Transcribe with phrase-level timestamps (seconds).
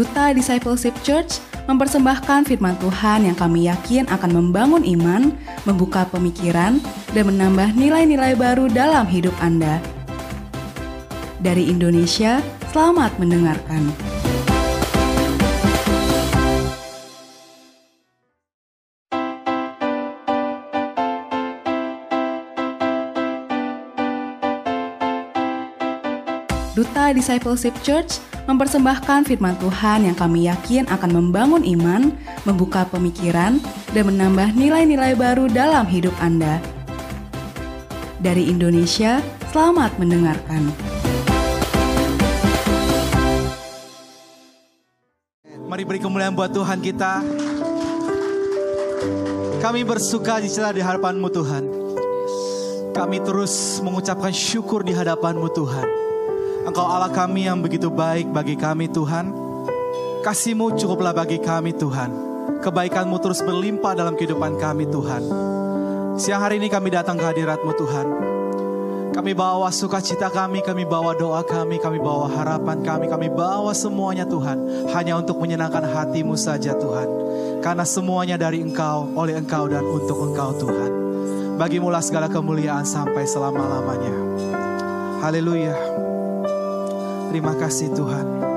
[0.00, 5.28] Duta Discipleship Church mempersembahkan firman Tuhan yang kami yakin akan membangun iman,
[5.68, 6.80] membuka pemikiran,
[7.12, 9.76] dan menambah nilai-nilai baru dalam hidup Anda.
[11.44, 12.40] Dari Indonesia,
[12.72, 14.09] selamat mendengarkan.
[26.80, 32.08] Duta Discipleship Church mempersembahkan firman Tuhan yang kami yakin akan membangun iman,
[32.48, 33.60] membuka pemikiran,
[33.92, 36.56] dan menambah nilai-nilai baru dalam hidup Anda.
[38.24, 39.20] Dari Indonesia,
[39.52, 40.72] selamat mendengarkan.
[45.68, 47.20] Mari beri kemuliaan buat Tuhan kita.
[49.60, 51.64] Kami bersuka cita di hadapan-Mu Tuhan.
[52.96, 56.09] Kami terus mengucapkan syukur di hadapan-Mu Tuhan.
[56.60, 59.32] Engkau Allah kami yang begitu baik bagi kami Tuhan.
[60.20, 62.12] Kasih-Mu cukuplah bagi kami Tuhan.
[62.60, 65.24] Kebaikan-Mu terus berlimpah dalam kehidupan kami Tuhan.
[66.20, 68.06] Siang hari ini kami datang ke hadirat-Mu Tuhan.
[69.10, 74.28] Kami bawa sukacita kami, kami bawa doa kami, kami bawa harapan kami, kami bawa semuanya
[74.28, 74.88] Tuhan.
[74.92, 77.08] Hanya untuk menyenangkan hatimu saja Tuhan.
[77.64, 80.92] Karena semuanya dari Engkau, oleh Engkau dan untuk Engkau Tuhan.
[81.56, 84.12] Bagimulah segala kemuliaan sampai selama-lamanya.
[85.24, 86.09] Haleluya.
[87.30, 88.49] Terima kasih Tuhan.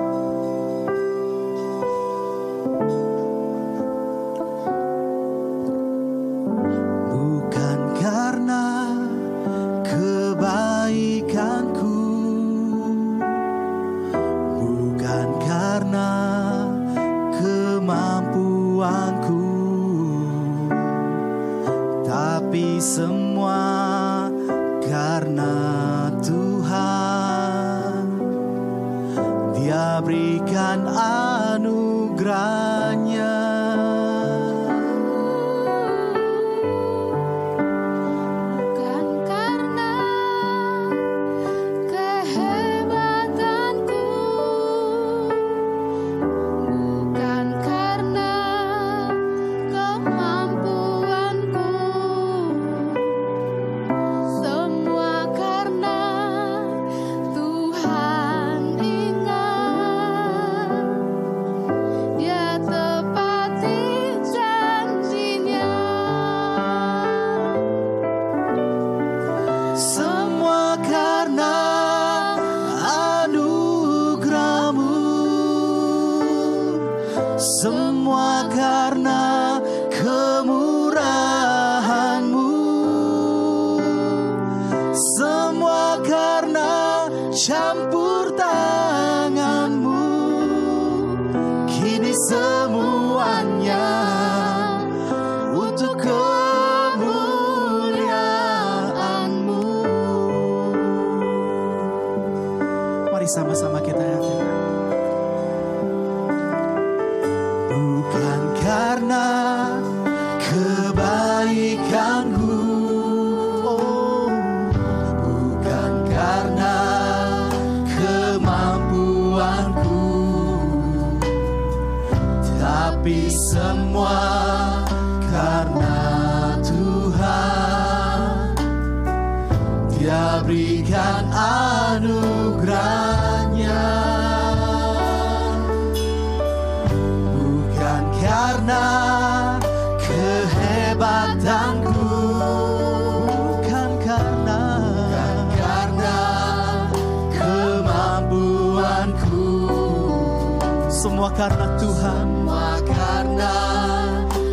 [151.33, 152.25] Karena Tuhan.
[152.30, 153.56] Semua karena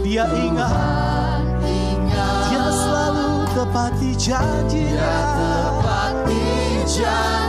[0.03, 1.43] Dia ingat.
[2.51, 6.43] Dia selalu tepati janjinya tepati
[6.83, 7.40] janjinya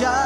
[0.00, 0.19] ya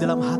[0.00, 0.39] dalam hati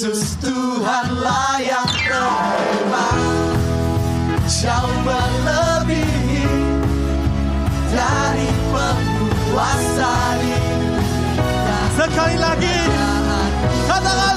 [0.00, 3.20] Yesus Tuhanlah yang terhebat
[4.48, 6.48] Jauh melebihi
[7.92, 10.56] Dari penguasa di
[12.00, 12.80] sekali lagi
[13.84, 14.36] katakan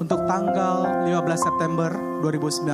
[0.00, 1.92] untuk tanggal 15 September
[2.24, 2.64] 2019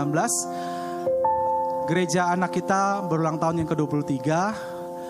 [1.90, 4.22] gereja anak kita berulang tahun yang ke-23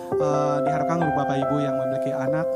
[0.07, 2.47] Eh, diharapkan untuk Bapak Ibu yang memiliki anak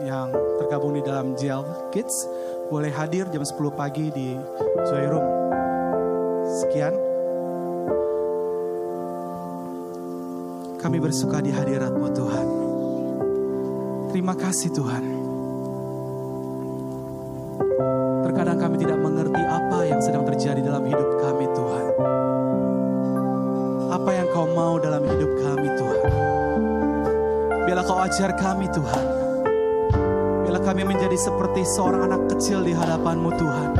[0.00, 2.24] yang tergabung di dalam JL Kids
[2.72, 4.32] boleh hadir jam 10 pagi di
[4.88, 5.26] Zoe Room.
[6.48, 6.94] Sekian.
[10.80, 12.46] Kami bersuka di hadiratmu Tuhan.
[14.08, 15.19] Terima kasih Tuhan.
[18.30, 21.86] Terkadang kami tidak mengerti apa yang sedang terjadi dalam hidup kami Tuhan.
[23.90, 26.10] Apa yang kau mau dalam hidup kami Tuhan.
[27.66, 29.06] Biarlah kau ajar kami Tuhan.
[30.46, 33.70] Biarlah kami menjadi seperti seorang anak kecil di hadapanmu Tuhan.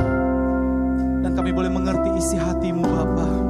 [1.23, 3.40] Dan kami boleh mengerti isi hatimu Bapa.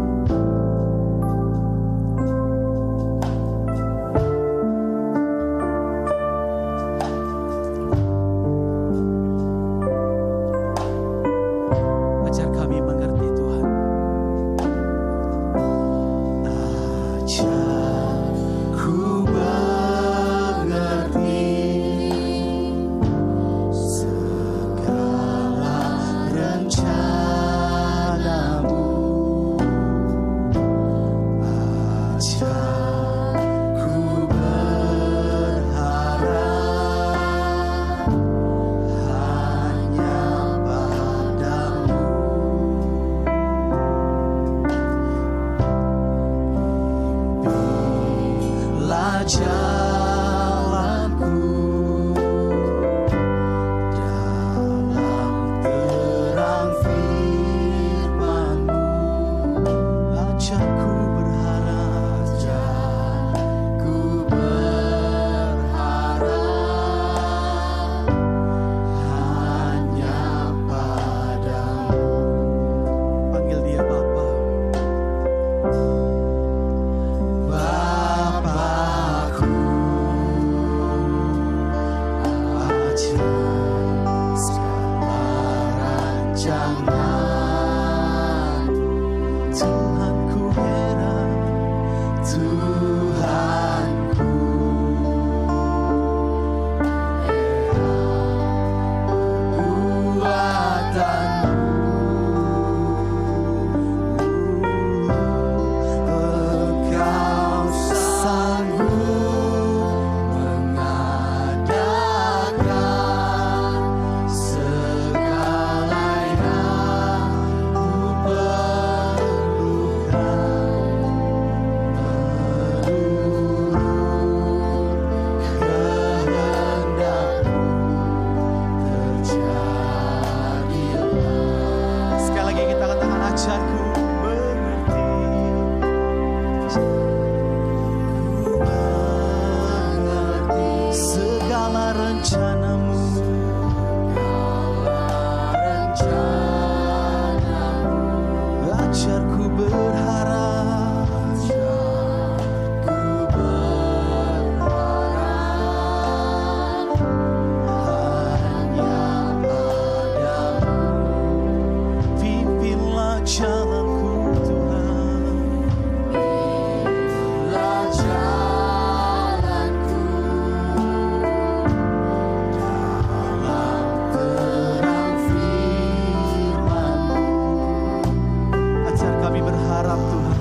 [179.51, 180.39] Berharap Tuhan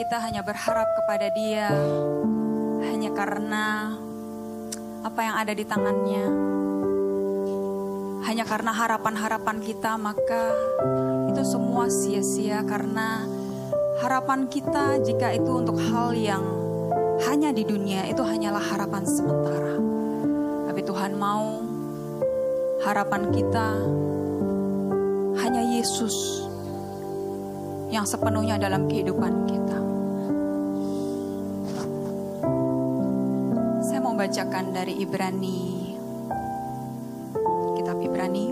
[0.00, 1.68] kita hanya berharap kepada dia
[2.88, 3.92] hanya karena
[5.04, 6.24] apa yang ada di tangannya,
[8.24, 10.56] hanya karena harapan-harapan kita maka
[11.28, 13.28] itu semua sia-sia karena
[14.00, 16.48] harapan kita jika itu untuk hal yang
[17.28, 19.76] hanya di dunia itu hanyalah harapan sementara.
[20.64, 21.60] Tapi Tuhan mau
[22.88, 23.68] harapan kita
[25.44, 26.40] hanya Yesus
[27.90, 29.49] yang sepenuhnya dalam kehidupan kita.
[34.50, 35.62] Bacakan dari Ibrani,
[37.78, 38.46] kitab Ibrani.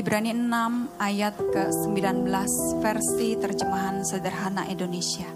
[0.00, 2.24] Ibrani 6 ayat ke-19
[2.80, 5.28] versi terjemahan sederhana Indonesia.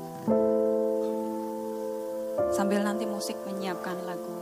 [2.57, 4.33] Sambil nanti musik menyiapkan lagu.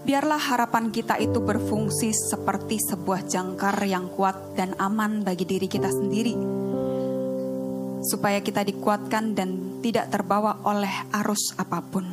[0.00, 5.92] Biarlah harapan kita itu berfungsi seperti sebuah jangkar yang kuat dan aman bagi diri kita
[5.92, 6.55] sendiri.
[8.06, 12.06] Supaya kita dikuatkan dan tidak terbawa oleh arus apa pun.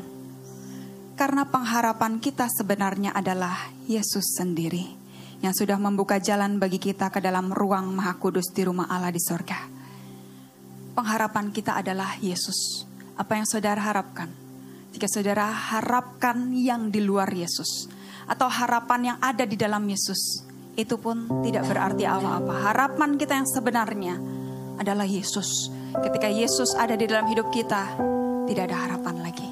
[1.14, 5.04] Karena pengharapan kita sebenarnya adalah Yesus sendiri
[5.46, 9.22] yang sudah membuka jalan bagi kita ke dalam ruang maha kudus di rumah Allah di
[9.22, 9.60] sorga.
[10.98, 12.90] Pengharapan kita adalah Yesus.
[13.14, 14.32] Apa yang saudara harapkan?
[14.94, 17.90] Jika saudara harapkan yang di luar Yesus
[18.26, 22.54] atau harapan yang ada di dalam Yesus, itu pun tidak berarti apa-apa.
[22.74, 24.16] Harapan kita yang sebenarnya
[24.78, 25.70] adalah Yesus.
[25.94, 27.94] Ketika Yesus ada di dalam hidup kita,
[28.50, 29.50] tidak ada harapan lagi.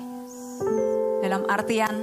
[1.22, 1.96] Dalam artian,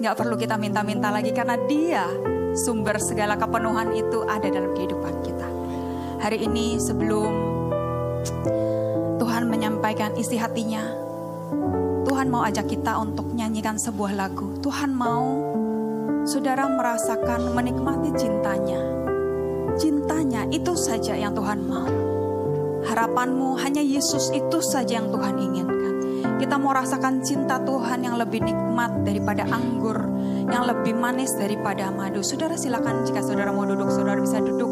[0.00, 2.08] nggak perlu kita minta-minta lagi karena dia
[2.56, 5.48] sumber segala kepenuhan itu ada dalam kehidupan kita.
[6.20, 7.32] Hari ini sebelum
[9.20, 10.82] Tuhan menyampaikan isi hatinya,
[12.08, 14.56] Tuhan mau ajak kita untuk nyanyikan sebuah lagu.
[14.64, 15.40] Tuhan mau
[16.24, 18.80] saudara merasakan menikmati cintanya.
[19.78, 22.09] Cintanya itu saja yang Tuhan mau.
[22.80, 25.94] Harapanmu hanya Yesus itu saja yang Tuhan inginkan.
[26.40, 30.00] Kita mau rasakan cinta Tuhan yang lebih nikmat daripada anggur,
[30.48, 32.24] yang lebih manis daripada madu.
[32.24, 34.68] Saudara silakan jika saudara mau duduk, saudara bisa duduk.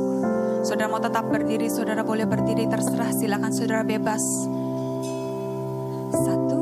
[0.64, 3.12] Saudara mau tetap berdiri, saudara boleh berdiri terserah.
[3.12, 4.24] Silakan saudara bebas.
[6.09, 6.57] Satu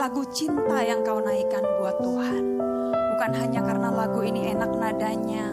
[0.00, 2.56] lagu cinta yang kau naikkan buat Tuhan.
[2.96, 5.52] Bukan hanya karena lagu ini enak nadanya,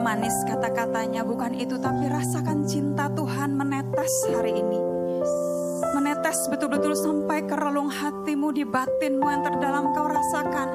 [0.00, 4.80] manis kata-katanya, bukan itu, tapi rasakan cinta Tuhan menetes hari ini.
[5.92, 10.72] Menetes betul-betul sampai ke relung hatimu di batinmu yang terdalam kau rasakan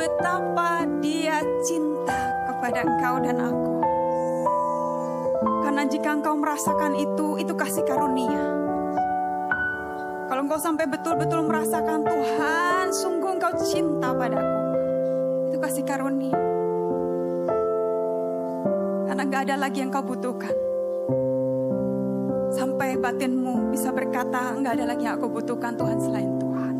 [0.00, 3.72] betapa dia cinta kepada engkau dan aku.
[5.68, 8.63] Karena jika engkau merasakan itu, itu kasih karunia.
[10.24, 14.60] Kalau engkau sampai betul-betul merasakan Tuhan, sungguh engkau cinta padaku.
[15.52, 16.36] Itu kasih karunia.
[19.04, 20.56] Karena gak ada lagi yang kau butuhkan.
[22.54, 26.74] Sampai batinmu bisa berkata, nggak ada lagi yang aku butuhkan Tuhan selain Tuhan.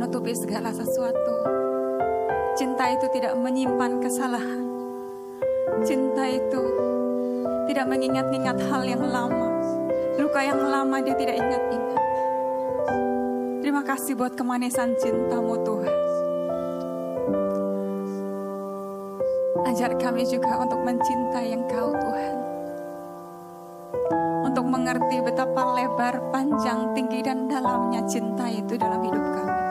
[0.00, 1.44] menutupi segala sesuatu.
[2.56, 4.64] Cinta itu tidak menyimpan kesalahan.
[5.84, 6.64] Cinta itu
[7.68, 9.60] tidak mengingat-ingat hal yang lama.
[10.16, 12.00] Luka yang lama dia tidak ingat-ingat.
[13.60, 15.96] Terima kasih buat kemanisan cintamu Tuhan.
[19.68, 22.36] Ajar kami juga untuk mencintai yang kau Tuhan.
[24.48, 29.69] Untuk mengerti betapa lebar, panjang, tinggi, dan dalamnya cinta itu dalam hidup kami.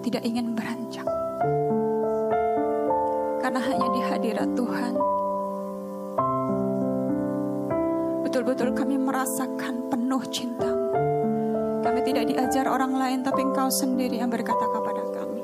[0.00, 1.04] Tidak ingin beranjak.
[3.40, 4.92] Karena hanya di hadirat Tuhan,
[8.24, 10.88] betul-betul kami merasakan penuh cintamu.
[11.80, 15.42] Kami tidak diajar orang lain, tapi engkau sendiri yang berkata kepada kami.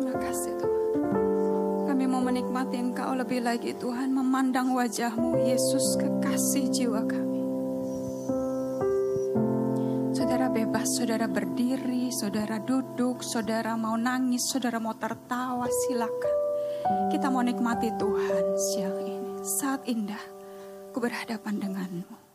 [0.00, 0.84] Terima kasih Tuhan.
[1.86, 6.00] Kami mau menikmati Engkau lebih lagi Tuhan, memandang wajahmu Yesus
[6.36, 7.40] kekasih jiwa kami.
[10.12, 16.36] Saudara bebas, saudara berdiri, saudara duduk, saudara mau nangis, saudara mau tertawa, silakan.
[17.08, 19.32] Kita mau nikmati Tuhan siang ini.
[19.48, 20.20] Saat indah,
[20.92, 22.25] ku berhadapan denganmu.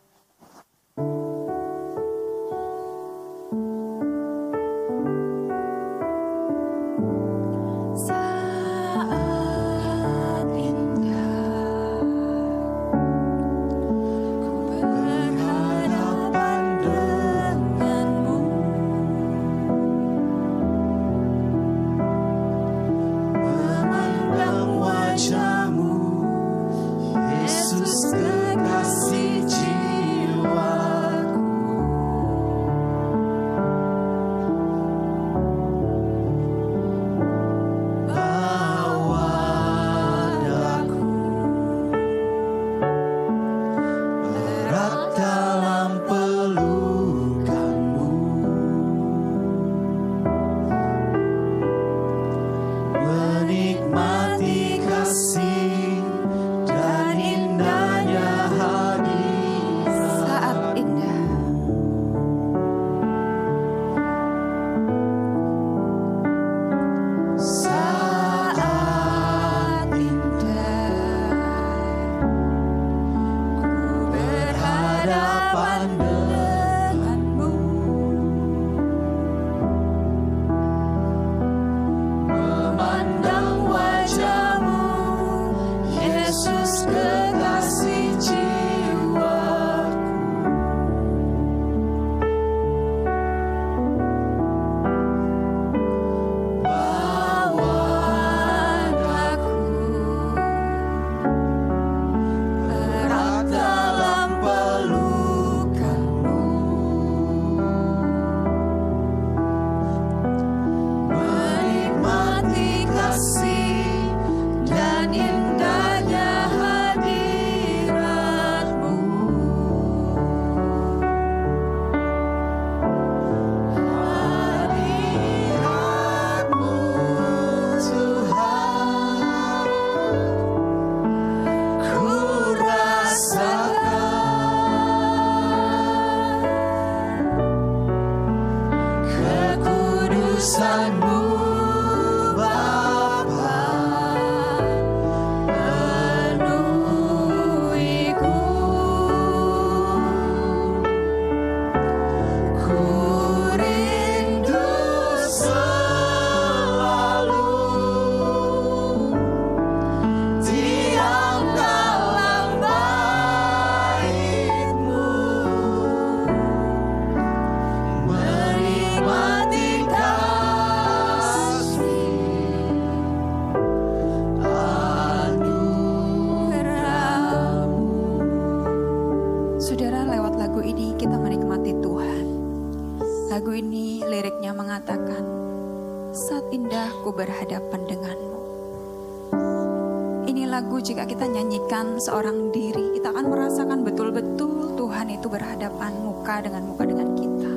[192.01, 197.51] Seorang diri, kita akan merasakan betul-betul Tuhan itu berhadapan muka dengan muka dengan kita.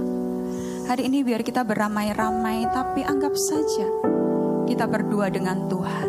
[0.85, 3.89] Hari ini biar kita beramai-ramai, tapi anggap saja
[4.69, 6.09] kita berdua dengan Tuhan.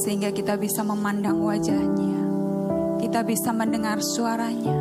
[0.00, 2.16] Sehingga kita bisa memandang wajahnya,
[3.02, 4.78] kita bisa mendengar suaranya.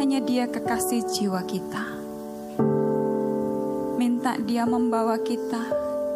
[0.00, 1.84] Hanya dia kekasih jiwa kita.
[3.98, 5.60] Minta dia membawa kita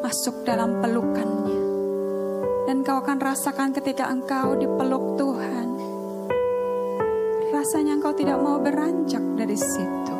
[0.01, 1.32] masuk dalam pelukannya.
[3.03, 5.75] Akan rasakan ketika engkau dipeluk Tuhan.
[7.51, 10.17] Rasanya engkau tidak mau beranjak dari situ.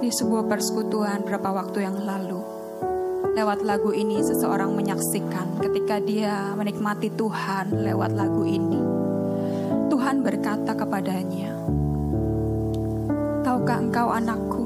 [0.00, 2.40] Di sebuah persekutuan beberapa waktu yang lalu.
[3.36, 8.80] Lewat lagu ini seseorang menyaksikan ketika dia menikmati Tuhan lewat lagu ini.
[9.92, 11.52] Tuhan berkata kepadanya,
[13.44, 14.64] Tahukah engkau anakku,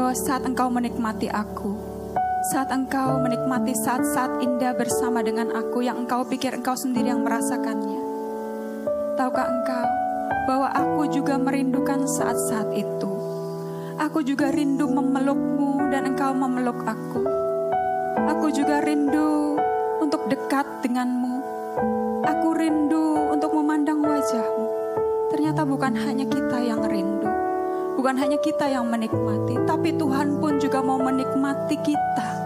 [0.00, 1.76] bahwa saat engkau menikmati aku,
[2.46, 3.35] saat engkau menikmati
[3.76, 8.06] saat-saat indah bersama dengan aku yang engkau pikir engkau sendiri yang merasakannya,
[9.16, 9.88] Tahukah engkau
[10.44, 13.08] bahwa aku juga merindukan saat-saat itu?
[13.96, 17.24] Aku juga rindu memelukmu dan engkau memeluk aku.
[18.28, 19.56] Aku juga rindu
[20.04, 21.40] untuk dekat denganmu.
[22.28, 24.66] Aku rindu untuk memandang wajahmu.
[25.32, 27.32] Ternyata bukan hanya kita yang rindu.
[27.96, 32.45] Bukan hanya kita yang menikmati, tapi Tuhan pun juga mau menikmati kita.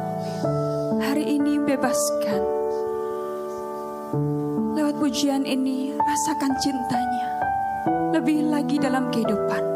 [1.70, 2.42] Bebaskan.
[4.74, 7.26] Lewat pujian ini, rasakan cintanya.
[8.10, 9.69] Lebih lagi dalam kehidupan.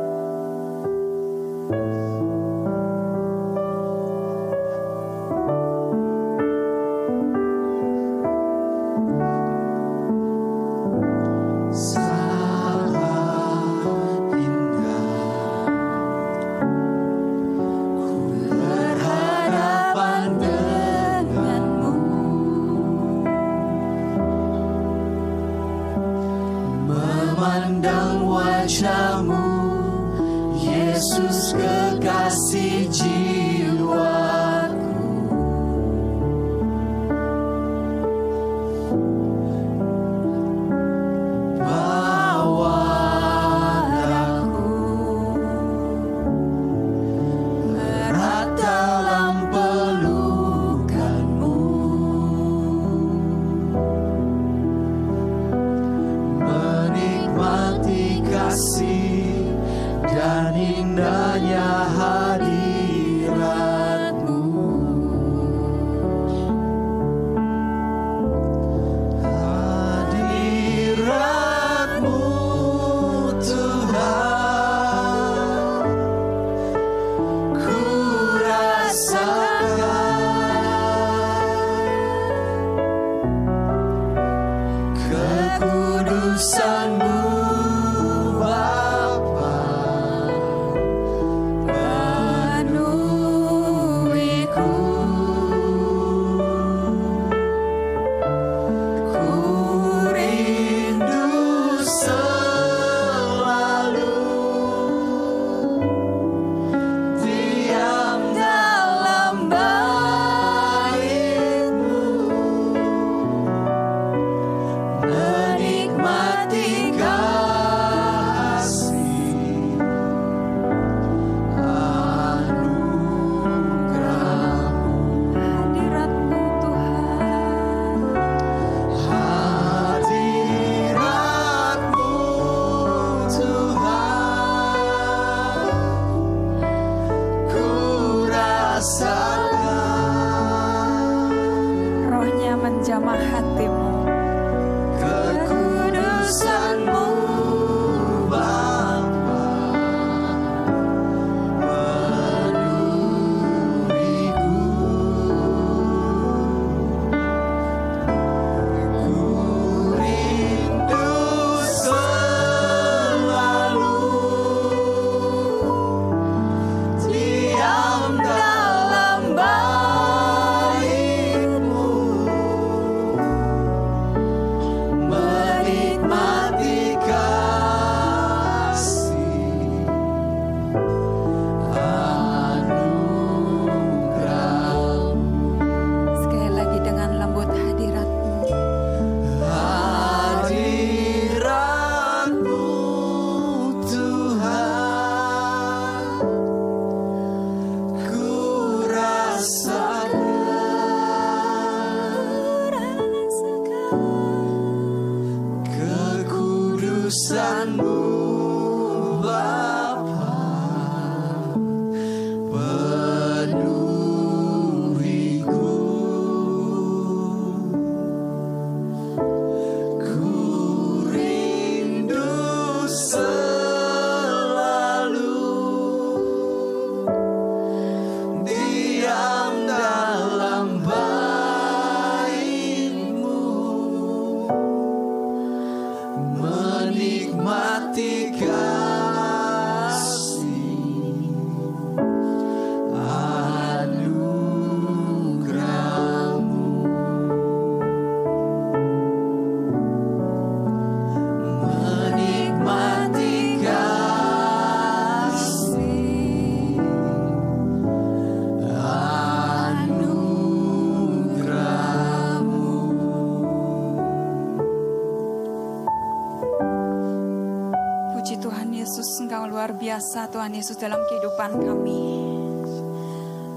[270.14, 272.06] Biasa Tuhan Yesus dalam kehidupan kami.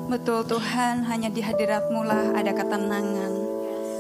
[0.10, 3.30] Betul Tuhan, hanya di hadiratmu lah ada ketenangan.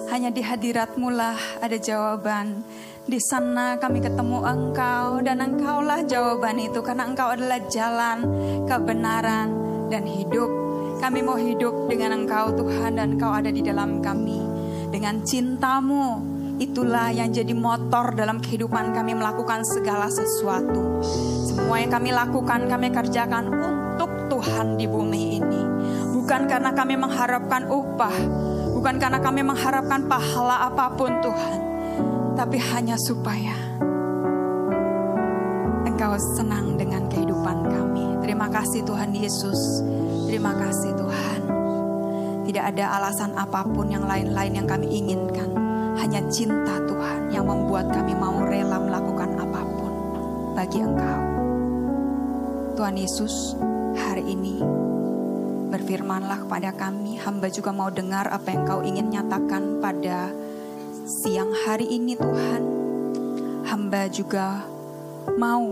[0.09, 2.65] Hanya di hadiratmu lah ada jawaban.
[3.05, 8.25] Di sana kami ketemu Engkau dan Engkaulah jawaban itu karena Engkau adalah jalan,
[8.65, 9.47] kebenaran,
[9.93, 10.49] dan hidup.
[10.97, 14.41] Kami mau hidup dengan Engkau Tuhan dan Engkau ada di dalam kami.
[14.89, 16.25] Dengan cintamu,
[16.57, 21.05] itulah yang jadi motor dalam kehidupan kami melakukan segala sesuatu.
[21.57, 25.61] Semua yang kami lakukan, kami kerjakan untuk Tuhan di bumi ini.
[26.13, 28.15] Bukan karena kami mengharapkan upah,
[28.77, 31.67] bukan karena kami mengharapkan pahala apa pun Tuhan
[32.37, 33.57] tapi hanya supaya
[35.89, 38.21] Engkau senang dengan kehidupan kami.
[38.21, 39.81] Terima kasih Tuhan Yesus.
[40.29, 41.39] Terima kasih Tuhan.
[42.45, 45.49] Tidak ada alasan apa pun yang lain-lain yang kami inginkan.
[45.97, 49.91] Hanya cinta Tuhan yang membuat kami mau rela melakukan apa pun
[50.53, 51.36] bagi Engkau.
[52.77, 53.57] Tuhan Yesus,
[53.97, 54.61] hari ini
[55.73, 57.17] berfirmanlah kepada kami.
[57.17, 60.29] Hamba juga mau dengar apa yang Kau ingin nyatakan pada
[61.09, 62.61] siang hari ini Tuhan,
[63.65, 64.61] hamba juga
[65.41, 65.65] mau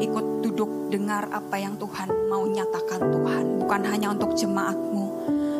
[0.00, 3.44] ikut duduk dengar apa yang Tuhan mau nyatakan Tuhan.
[3.60, 5.06] Bukan hanya untuk jemaatmu,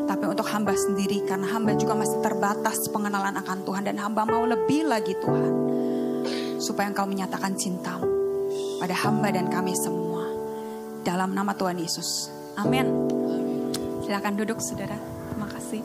[0.09, 1.21] tapi untuk hamba sendiri.
[1.29, 3.93] Karena hamba juga masih terbatas pengenalan akan Tuhan.
[3.93, 5.53] Dan hamba mau lebih lagi Tuhan.
[6.65, 8.09] Supaya engkau menyatakan cintamu
[8.81, 10.06] pada hamba dan kami semua.
[11.07, 12.35] Dalam nama Tuhan Yesus.
[12.59, 12.83] Amin.
[14.03, 14.99] Silakan duduk saudara.
[15.31, 15.79] Terima kasih.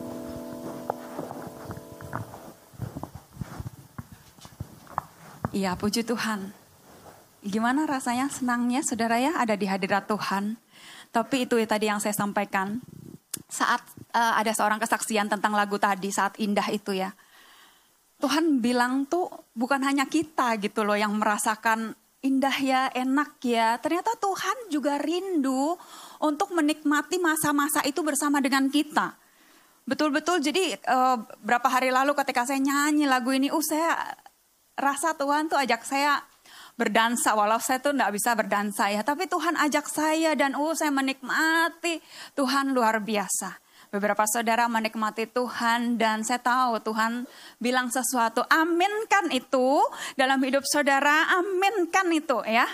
[5.53, 6.49] Iya, puji Tuhan.
[7.45, 10.57] Gimana rasanya senangnya saudara ya ada di hadirat Tuhan.
[11.13, 12.82] Tapi itu ya tadi yang saya sampaikan.
[13.45, 13.86] Saat
[14.17, 17.13] uh, ada seorang kesaksian tentang lagu tadi, saat indah itu ya.
[18.17, 23.78] Tuhan bilang tuh bukan hanya kita gitu loh yang merasakan indah ya, enak ya.
[23.82, 25.76] Ternyata Tuhan juga rindu
[26.22, 29.17] untuk menikmati masa-masa itu bersama dengan kita.
[29.86, 33.97] Betul-betul jadi uh, berapa hari lalu ketika saya nyanyi lagu ini, uh saya
[34.78, 36.22] rasa Tuhan tuh ajak saya
[36.80, 40.89] berdansa walau saya tuh nggak bisa berdansa ya tapi Tuhan ajak saya dan uh saya
[40.89, 41.99] menikmati
[42.34, 43.59] Tuhan luar biasa
[43.91, 47.27] beberapa saudara menikmati Tuhan dan saya tahu Tuhan
[47.59, 49.83] bilang sesuatu aminkan itu
[50.15, 52.65] dalam hidup saudara aminkan itu ya.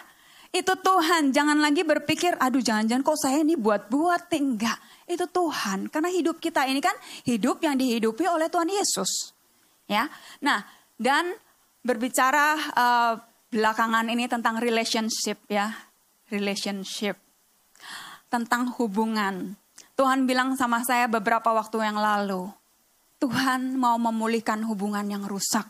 [0.48, 4.78] Itu Tuhan jangan lagi berpikir aduh jangan-jangan kok saya ini buat-buat enggak
[5.10, 5.92] itu Tuhan.
[5.92, 6.96] Karena hidup kita ini kan
[7.28, 9.34] hidup yang dihidupi oleh Tuhan Yesus
[9.90, 10.08] ya.
[10.46, 10.64] Nah
[10.96, 11.34] dan
[11.82, 12.48] berbicara
[12.78, 13.14] uh,
[13.52, 15.74] belakangan ini tentang relationship ya,
[16.30, 17.18] relationship
[18.30, 19.58] tentang hubungan.
[19.98, 22.46] Tuhan bilang sama saya beberapa waktu yang lalu,
[23.18, 25.66] Tuhan mau memulihkan hubungan yang rusak.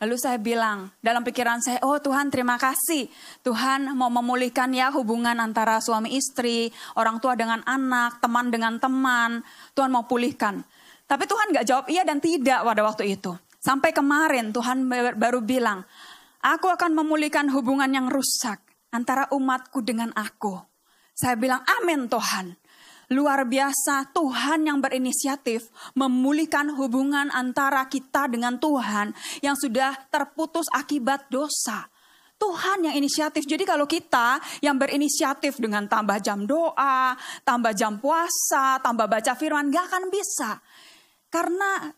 [0.00, 3.12] Lalu saya bilang dalam pikiran saya, oh Tuhan terima kasih.
[3.44, 9.44] Tuhan mau memulihkan ya hubungan antara suami istri, orang tua dengan anak, teman dengan teman.
[9.76, 10.64] Tuhan mau pulihkan.
[11.04, 13.36] Tapi Tuhan gak jawab iya dan tidak pada waktu itu.
[13.60, 15.84] Sampai kemarin Tuhan baru bilang,
[16.40, 20.56] aku akan memulihkan hubungan yang rusak antara umatku dengan aku.
[21.12, 22.61] Saya bilang amin Tuhan.
[23.10, 25.66] Luar biasa Tuhan yang berinisiatif
[25.98, 29.10] memulihkan hubungan antara kita dengan Tuhan
[29.42, 31.90] yang sudah terputus akibat dosa.
[32.38, 33.46] Tuhan yang inisiatif.
[33.46, 37.14] Jadi kalau kita yang berinisiatif dengan tambah jam doa,
[37.46, 40.58] tambah jam puasa, tambah baca firman, gak akan bisa.
[41.30, 41.94] Karena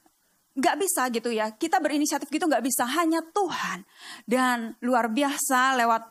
[0.55, 3.83] Gak bisa gitu ya, kita berinisiatif gitu gak bisa, hanya Tuhan.
[4.23, 6.03] Dan luar biasa lewat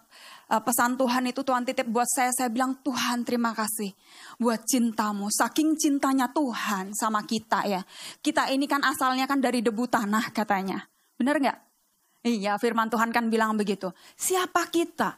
[0.51, 3.95] uh, pesan Tuhan itu Tuhan titip buat saya, saya bilang Tuhan terima kasih
[4.43, 5.31] buat cintamu.
[5.31, 7.79] Saking cintanya Tuhan sama kita ya.
[8.19, 10.83] Kita ini kan asalnya kan dari debu tanah katanya.
[11.15, 11.57] Bener gak?
[12.27, 13.87] Iya firman Tuhan kan bilang begitu.
[14.19, 15.15] Siapa kita?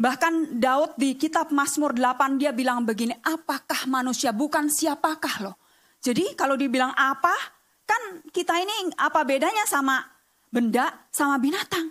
[0.00, 5.56] Bahkan Daud di kitab Mazmur 8 dia bilang begini, apakah manusia bukan siapakah loh.
[5.98, 7.34] Jadi kalau dibilang apa,
[7.88, 10.04] Kan kita ini apa bedanya sama
[10.52, 11.88] benda, sama binatang?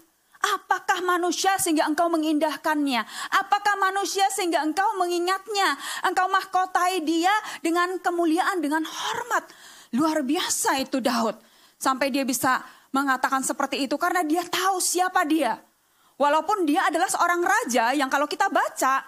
[0.55, 3.03] Apakah manusia sehingga engkau mengindahkannya?
[3.35, 5.75] Apakah manusia sehingga engkau mengingatnya?
[6.07, 9.49] Engkau mahkotai dia dengan kemuliaan, dengan hormat.
[9.91, 11.35] Luar biasa itu Daud.
[11.75, 12.63] Sampai dia bisa
[12.95, 15.59] mengatakan seperti itu karena dia tahu siapa dia.
[16.17, 19.05] Walaupun dia adalah seorang raja yang kalau kita baca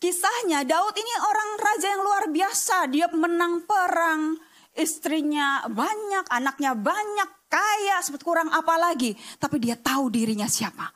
[0.00, 2.88] kisahnya Daud ini orang raja yang luar biasa.
[2.88, 4.40] Dia menang perang,
[4.72, 9.18] istrinya banyak, anaknya banyak, kaya, kurang apa lagi.
[9.36, 10.86] Tapi dia tahu dirinya siapa.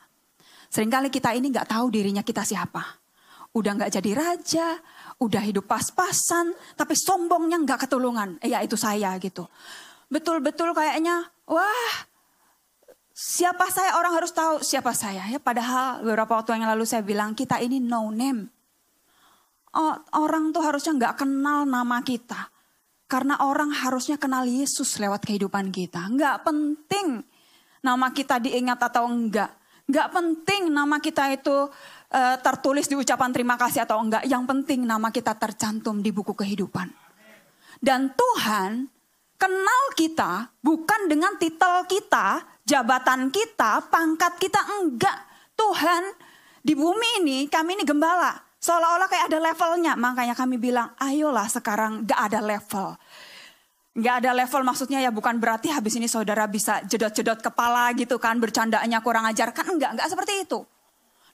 [0.71, 2.81] Seringkali kita ini nggak tahu dirinya kita siapa.
[3.55, 4.67] Udah nggak jadi raja,
[5.19, 8.39] udah hidup pas-pasan, tapi sombongnya nggak ketulungan.
[8.39, 9.47] Eh, ya itu saya gitu.
[10.07, 11.91] Betul-betul kayaknya, wah
[13.15, 15.39] Siapa saya orang harus tahu siapa saya ya.
[15.39, 18.51] Padahal beberapa waktu yang lalu saya bilang kita ini no name.
[19.71, 22.51] Oh, orang tuh harusnya nggak kenal nama kita.
[23.05, 26.09] Karena orang harusnya kenal Yesus lewat kehidupan kita.
[26.09, 27.21] Nggak penting
[27.85, 29.53] nama kita diingat atau enggak.
[29.85, 31.69] Nggak penting nama kita itu
[32.09, 34.25] uh, tertulis di ucapan terima kasih atau enggak.
[34.25, 36.89] Yang penting nama kita tercantum di buku kehidupan.
[37.77, 38.89] Dan Tuhan
[39.37, 45.17] kenal kita bukan dengan titel kita, jabatan kita, pangkat kita enggak.
[45.53, 46.03] Tuhan
[46.65, 48.44] di bumi ini kami ini gembala.
[48.65, 49.93] Seolah-olah kayak ada levelnya.
[49.93, 52.97] Makanya kami bilang, ayolah sekarang gak ada level.
[53.93, 58.41] Gak ada level maksudnya ya bukan berarti habis ini saudara bisa jedot-jedot kepala gitu kan.
[58.41, 59.53] Bercandaannya kurang ajar.
[59.53, 60.65] Kan enggak, enggak seperti itu.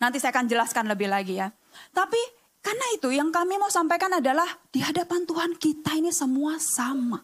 [0.04, 1.48] Nanti saya akan jelaskan lebih lagi ya.
[1.96, 2.20] Tapi
[2.60, 7.24] karena itu yang kami mau sampaikan adalah di hadapan Tuhan kita ini semua sama.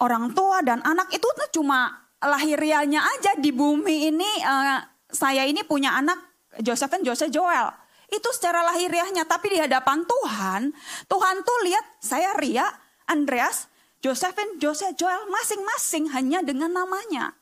[0.00, 1.28] Orang tua dan anak itu
[1.60, 4.30] cuma lahirianya aja di bumi ini.
[4.40, 4.80] Uh,
[5.12, 6.16] saya ini punya anak
[6.64, 7.81] Joseph Joseph Joel
[8.12, 9.24] itu secara lahiriahnya.
[9.24, 10.70] Tapi di hadapan Tuhan,
[11.08, 12.68] Tuhan tuh lihat saya Ria,
[13.08, 13.72] Andreas,
[14.04, 17.32] Josephine, Joseph, Joel masing-masing hanya dengan namanya.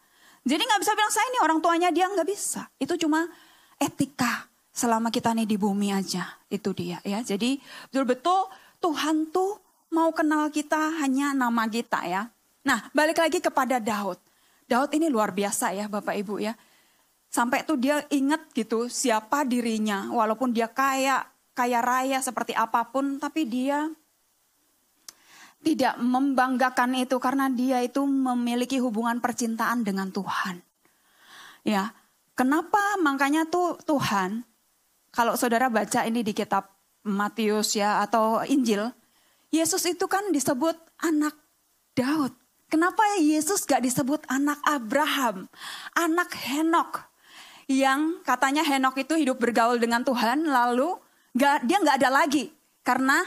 [0.45, 2.69] Jadi nggak bisa bilang saya ini orang tuanya dia nggak bisa.
[2.81, 3.29] Itu cuma
[3.77, 6.37] etika selama kita nih di bumi aja.
[6.49, 7.21] Itu dia ya.
[7.21, 7.61] Jadi
[7.93, 8.49] betul-betul
[8.81, 9.61] Tuhan tuh
[9.93, 12.23] mau kenal kita hanya nama kita ya.
[12.65, 14.17] Nah balik lagi kepada Daud.
[14.65, 16.57] Daud ini luar biasa ya Bapak Ibu ya.
[17.31, 20.11] Sampai tuh dia inget gitu siapa dirinya.
[20.11, 21.23] Walaupun dia kaya,
[21.55, 23.23] kaya raya seperti apa pun.
[23.23, 23.87] Tapi dia
[25.63, 30.59] tidak membanggakan itu karena dia itu memiliki hubungan percintaan dengan Tuhan.
[31.63, 31.93] Ya,
[32.35, 34.43] kenapa makanya tuh Tuhan
[35.13, 36.71] kalau saudara baca ini di kitab
[37.05, 38.89] Matius ya atau Injil,
[39.51, 41.35] Yesus itu kan disebut anak
[41.99, 42.33] Daud.
[42.71, 45.51] Kenapa Yesus gak disebut anak Abraham,
[45.99, 47.10] anak Henok?
[47.71, 50.99] Yang katanya Henok itu hidup bergaul dengan Tuhan lalu
[51.39, 52.51] gak, dia nggak ada lagi
[52.83, 53.23] karena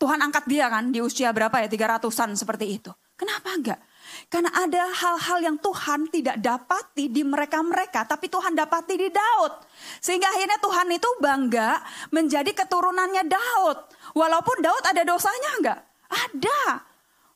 [0.00, 2.90] Tuhan angkat dia kan di usia berapa ya 300-an seperti itu.
[3.14, 3.78] Kenapa enggak?
[4.26, 9.52] Karena ada hal-hal yang Tuhan tidak dapati di mereka-mereka, tapi Tuhan dapati di Daud.
[10.02, 11.78] Sehingga akhirnya Tuhan itu bangga
[12.10, 13.78] menjadi keturunannya Daud.
[14.18, 15.80] Walaupun Daud ada dosanya enggak?
[16.10, 16.82] Ada.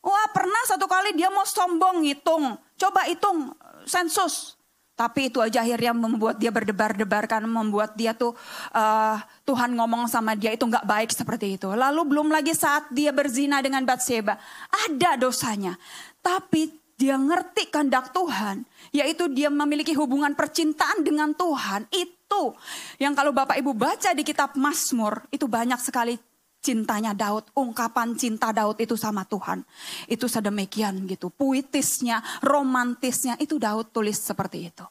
[0.03, 2.59] Wah pernah satu kali dia mau sombong hitung.
[2.75, 3.55] Coba hitung
[3.87, 4.58] sensus.
[4.99, 8.35] Tapi itu aja akhirnya membuat dia berdebar-debar kan, membuat dia tuh
[8.75, 9.15] uh,
[9.47, 11.71] Tuhan ngomong sama dia itu nggak baik seperti itu.
[11.71, 14.35] Lalu belum lagi saat dia berzina dengan Batseba,
[14.67, 15.79] ada dosanya.
[16.19, 16.67] Tapi
[16.99, 21.87] dia ngerti kehendak Tuhan, yaitu dia memiliki hubungan percintaan dengan Tuhan.
[21.95, 22.59] Itu
[22.99, 26.19] yang kalau Bapak Ibu baca di kitab Mazmur, itu banyak sekali
[26.59, 29.63] cintanya Daud, ungkapan cinta Daud itu sama Tuhan.
[30.05, 34.85] Itu sedemikian gitu, puitisnya, romantisnya itu Daud tulis seperti itu.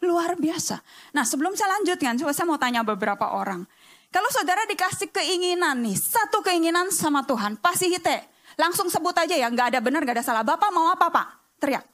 [0.00, 0.80] Luar biasa.
[1.12, 3.68] Nah sebelum saya lanjutkan, coba saya mau tanya beberapa orang.
[4.10, 8.26] Kalau saudara dikasih keinginan nih, satu keinginan sama Tuhan, pasti hite.
[8.58, 10.42] Langsung sebut aja ya, nggak ada benar, nggak ada salah.
[10.42, 11.26] Bapak mau apa pak?
[11.62, 11.84] Teriak.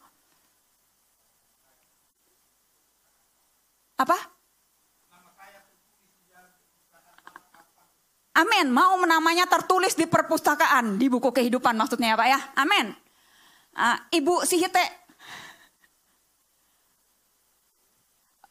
[3.96, 4.35] Apa?
[8.36, 8.68] Amin.
[8.68, 12.40] Mau namanya tertulis di perpustakaan, di buku kehidupan maksudnya ya Pak ya.
[12.60, 12.86] Amin.
[13.72, 14.84] Uh, Ibu Sihite.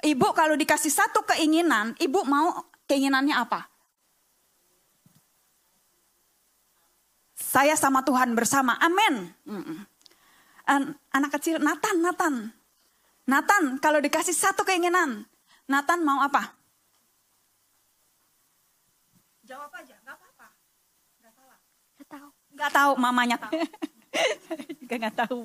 [0.06, 3.70] Ibu kalau dikasih satu keinginan, Ibu mau keinginannya apa?
[7.38, 8.78] Saya sama Tuhan bersama.
[8.82, 9.34] Amin.
[10.66, 12.36] An anak kecil Nathan, Nathan.
[13.26, 15.26] Nathan kalau dikasih satu keinginan,
[15.70, 16.54] Nathan mau apa?
[19.46, 20.48] Jawab aja, nggak apa-apa.
[21.22, 21.60] Nggak salah.
[21.96, 22.30] Nggak tahu.
[22.58, 23.54] Nggak tahu, mamanya tahu.
[24.82, 25.40] juga nggak tahu.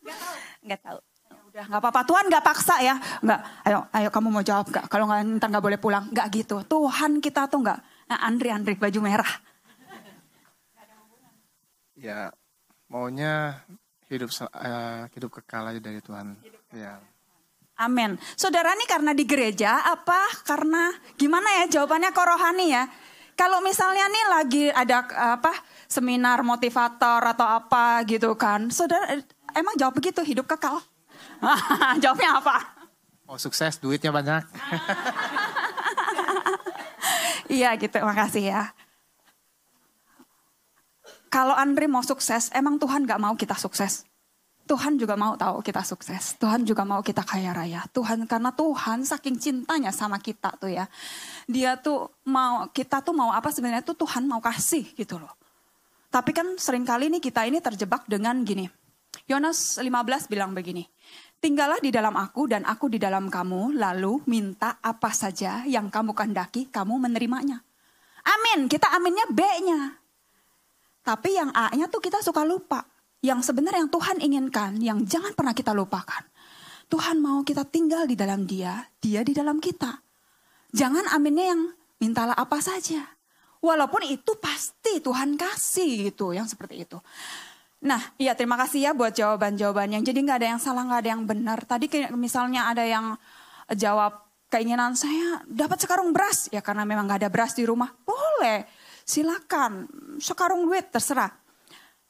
[0.00, 0.36] Nggak tahu.
[0.64, 0.98] Nggak tahu.
[1.26, 2.00] Ya udah nggak apa-apa.
[2.08, 2.94] Tuhan nggak paksa ya.
[3.20, 3.40] Nggak.
[3.68, 4.84] Ayo, ayo kamu mau jawab nggak?
[4.88, 6.04] Kalau nggak ntar nggak boleh pulang.
[6.08, 6.56] Nggak gitu.
[6.64, 7.78] Tuhan kita tuh nggak.
[8.08, 9.32] Nah, Andri, Andri baju merah.
[11.96, 12.28] Ya,
[12.92, 13.64] maunya
[14.12, 16.36] hidup uh, hidup kekal aja dari Tuhan.
[16.40, 17.00] Hidup ya.
[17.76, 18.16] Amin.
[18.40, 20.16] Saudara nih karena di gereja apa
[20.48, 22.88] karena gimana ya jawabannya kok rohani ya?
[23.36, 25.04] Kalau misalnya nih lagi ada
[25.36, 25.52] apa
[25.84, 28.72] seminar motivator atau apa gitu kan.
[28.72, 29.20] Saudara
[29.52, 30.80] emang jawab begitu hidup kekal?
[32.02, 32.56] Jawabnya apa?
[33.28, 34.40] Oh sukses duitnya banyak.
[37.60, 38.72] iya gitu makasih ya.
[41.28, 44.08] Kalau Andri mau sukses, emang Tuhan gak mau kita sukses?
[44.66, 46.34] Tuhan juga mau tahu kita sukses.
[46.42, 47.86] Tuhan juga mau kita kaya raya.
[47.94, 50.90] Tuhan karena Tuhan saking cintanya sama kita tuh ya.
[51.46, 55.30] Dia tuh mau kita tuh mau apa sebenarnya tuh Tuhan mau kasih gitu loh.
[56.10, 58.66] Tapi kan sering kali nih kita ini terjebak dengan gini.
[59.30, 60.82] Yohanes 15 bilang begini.
[61.36, 66.16] Tinggallah di dalam aku dan aku di dalam kamu, lalu minta apa saja yang kamu
[66.16, 67.60] kehendaki, kamu menerimanya.
[68.26, 70.00] Amin, kita aminnya B-nya.
[71.06, 72.82] Tapi yang A-nya tuh kita suka lupa.
[73.24, 76.24] Yang sebenarnya yang Tuhan inginkan, yang jangan pernah kita lupakan.
[76.86, 79.98] Tuhan mau kita tinggal di dalam dia, dia di dalam kita.
[80.70, 81.62] Jangan aminnya yang
[81.98, 83.02] mintalah apa saja.
[83.58, 87.00] Walaupun itu pasti Tuhan kasih gitu, yang seperti itu.
[87.82, 90.00] Nah, iya terima kasih ya buat jawaban-jawabannya.
[90.06, 91.58] Jadi nggak ada yang salah, nggak ada yang benar.
[91.66, 93.18] Tadi misalnya ada yang
[93.74, 97.90] jawab keinginan saya dapat sekarung beras ya karena memang nggak ada beras di rumah.
[98.06, 98.66] Boleh,
[99.02, 99.90] silakan
[100.22, 101.45] sekarung duit terserah.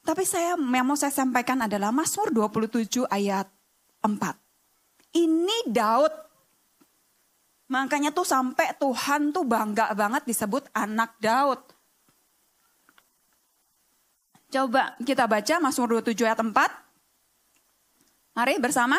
[0.07, 3.43] Tapi saya yang mau saya sampaikan adalah Mazmur 27 ayat
[3.99, 4.07] 4.
[5.19, 6.13] Ini Daud.
[7.67, 11.59] Makanya tuh sampai Tuhan tuh bangga banget disebut anak Daud.
[14.47, 16.55] Coba kita baca Mazmur 27 ayat 4.
[18.31, 18.95] Mari bersama.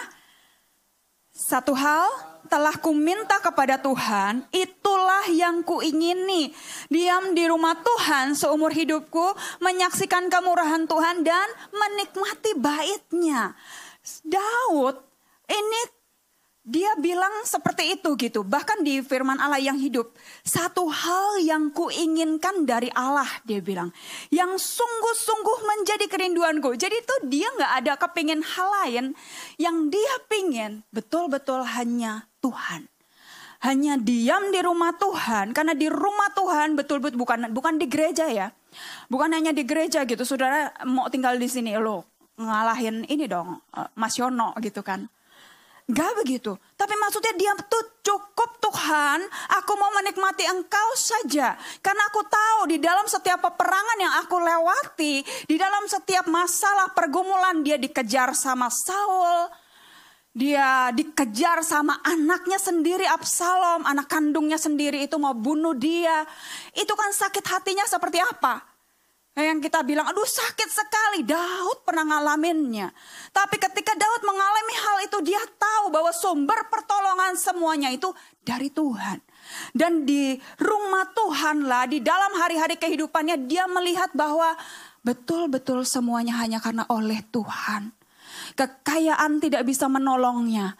[1.32, 2.04] Satu hal
[2.46, 6.54] telah kuminta kepada Tuhan, itulah yang kuingini.
[6.86, 13.58] Diam di rumah Tuhan seumur hidupku, menyaksikan kemurahan Tuhan dan menikmati baitnya.
[14.22, 14.96] Daud
[15.50, 15.98] ini
[16.68, 18.44] dia bilang seperti itu gitu.
[18.44, 20.12] Bahkan di firman Allah yang hidup.
[20.44, 23.88] Satu hal yang kuinginkan dari Allah dia bilang.
[24.28, 26.76] Yang sungguh-sungguh menjadi kerinduanku.
[26.76, 29.04] Jadi itu dia nggak ada kepingin hal lain.
[29.56, 32.86] Yang dia pingin betul-betul hanya Tuhan.
[33.58, 35.50] Hanya diam di rumah Tuhan.
[35.50, 38.54] Karena di rumah Tuhan betul-betul bukan bukan di gereja ya.
[39.10, 40.22] Bukan hanya di gereja gitu.
[40.22, 42.06] Saudara mau tinggal di sini lo
[42.38, 43.58] ngalahin ini dong.
[43.74, 45.10] Eh, Mas Yono gitu kan
[45.88, 46.52] Gak begitu.
[46.76, 49.24] Tapi maksudnya dia tuh cukup Tuhan.
[49.56, 51.56] Aku mau menikmati engkau saja.
[51.80, 55.24] Karena aku tahu di dalam setiap peperangan yang aku lewati.
[55.48, 59.48] Di dalam setiap masalah pergumulan dia dikejar sama Saul.
[60.38, 63.82] Dia dikejar sama anaknya sendiri Absalom.
[63.82, 66.22] Anak kandungnya sendiri itu mau bunuh dia.
[66.78, 68.62] Itu kan sakit hatinya seperti apa?
[69.34, 71.26] Yang kita bilang, aduh sakit sekali.
[71.26, 72.90] Daud pernah ngalaminnya.
[73.34, 78.14] Tapi ketika Daud mengalami hal itu, dia tahu bahwa sumber pertolongan semuanya itu
[78.46, 79.18] dari Tuhan.
[79.74, 84.54] Dan di rumah Tuhan lah, di dalam hari-hari kehidupannya, dia melihat bahwa
[85.02, 87.97] betul-betul semuanya hanya karena oleh Tuhan.
[88.58, 90.74] Kekayaan tidak bisa menolongnya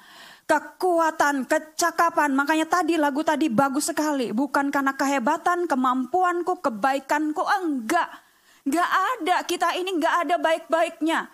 [0.48, 2.32] kekuatan, kecakapan.
[2.32, 4.32] Makanya tadi lagu tadi bagus sekali.
[4.32, 7.44] Bukan karena kehebatan, kemampuanku, kebaikanku.
[7.44, 8.08] Enggak.
[8.68, 11.28] Gak ada, kita ini gak ada baik-baiknya.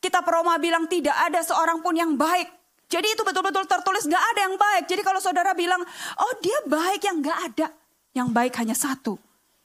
[0.00, 2.48] Kita Roma bilang tidak ada seorang pun yang baik.
[2.92, 4.84] Jadi itu betul-betul tertulis gak ada yang baik.
[4.84, 5.80] Jadi kalau saudara bilang,
[6.20, 7.68] oh dia baik yang gak ada.
[8.12, 9.16] Yang baik hanya satu,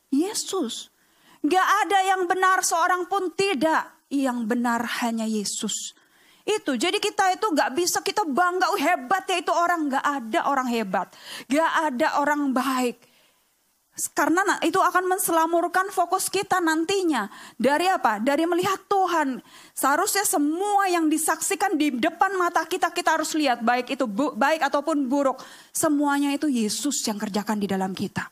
[0.10, 0.88] Yesus.
[1.44, 4.08] Gak ada yang benar seorang pun tidak.
[4.08, 5.99] Yang benar hanya Yesus.
[6.50, 9.86] Itu, jadi kita itu gak bisa kita bangga, oh, hebat ya itu orang.
[9.94, 11.08] Gak ada orang hebat.
[11.46, 12.98] Gak ada orang baik.
[14.16, 17.28] Karena itu akan menselamurkan fokus kita nantinya.
[17.60, 18.18] Dari apa?
[18.18, 19.44] Dari melihat Tuhan.
[19.76, 23.60] Seharusnya semua yang disaksikan di depan mata kita, kita harus lihat.
[23.62, 25.38] Baik itu bu, baik ataupun buruk.
[25.76, 28.32] Semuanya itu Yesus yang kerjakan di dalam kita.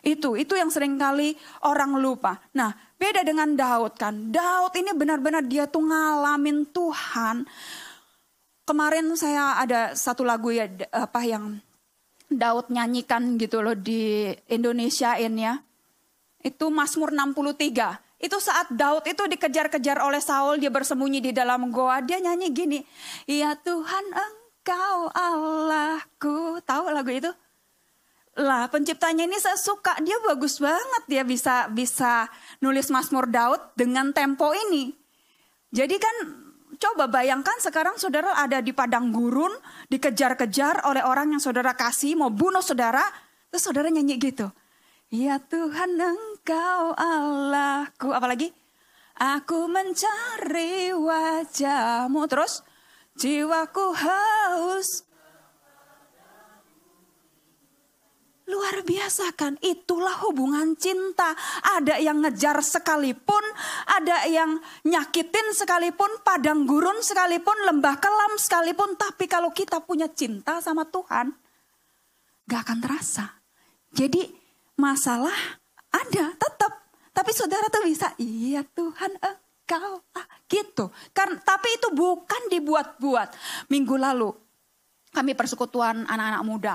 [0.00, 1.36] Itu, itu yang sering kali
[1.66, 2.38] orang lupa.
[2.56, 4.32] Nah, beda dengan Daud kan.
[4.32, 7.44] Daud ini benar-benar dia tuh ngalamin Tuhan.
[8.66, 11.62] Kemarin saya ada satu lagu ya apa yang
[12.26, 15.54] Daud nyanyikan gitu loh di Indonesia ini ya.
[16.42, 18.02] Itu Mazmur 63.
[18.16, 22.80] Itu saat Daud itu dikejar-kejar oleh Saul, dia bersembunyi di dalam goa, dia nyanyi gini.
[23.28, 26.58] Ya Tuhan engkau Allahku.
[26.64, 27.30] Tahu lagu itu?
[28.36, 32.28] Lah penciptanya ini saya suka, dia bagus banget dia bisa bisa
[32.60, 34.92] nulis Mazmur Daud dengan tempo ini.
[35.72, 36.16] Jadi kan
[36.76, 39.52] Coba bayangkan sekarang saudara ada di padang gurun,
[39.88, 43.00] dikejar-kejar oleh orang yang saudara kasih, mau bunuh saudara,
[43.48, 44.52] terus saudara nyanyi gitu.
[45.08, 48.52] Ya Tuhan engkau Allahku, apalagi?
[49.16, 52.60] Aku mencari wajahmu, terus
[53.16, 55.05] jiwaku haus
[58.46, 61.34] Luar biasa kan, itulah hubungan cinta.
[61.66, 63.42] Ada yang ngejar sekalipun,
[63.90, 68.94] ada yang nyakitin sekalipun, padang gurun sekalipun, lembah kelam sekalipun.
[68.94, 71.34] Tapi kalau kita punya cinta sama Tuhan,
[72.46, 73.34] gak akan terasa.
[73.90, 74.30] Jadi
[74.78, 75.34] masalah
[75.90, 76.72] ada tetap.
[77.10, 80.94] Tapi saudara tuh bisa, iya Tuhan engkau ah, gitu.
[81.10, 83.34] Kan, tapi itu bukan dibuat-buat.
[83.74, 84.30] Minggu lalu
[85.10, 86.74] kami persekutuan anak-anak muda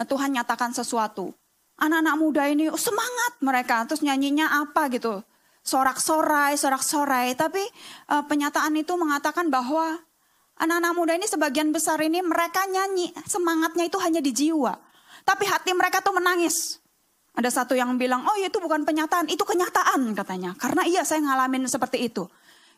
[0.00, 1.36] Tuhan nyatakan sesuatu.
[1.80, 5.24] Anak-anak muda ini oh, semangat mereka, terus nyanyinya apa gitu.
[5.62, 7.38] sorak-sorai, sorak-sorai.
[7.38, 7.62] Tapi
[8.10, 9.94] uh, penyataan itu mengatakan bahwa
[10.58, 13.14] anak-anak muda ini sebagian besar ini mereka nyanyi.
[13.24, 14.74] Semangatnya itu hanya di jiwa.
[15.22, 16.82] Tapi hati mereka tuh menangis.
[17.32, 20.52] Ada satu yang bilang, oh itu bukan penyataan, itu kenyataan katanya.
[20.58, 22.28] Karena iya saya ngalamin seperti itu.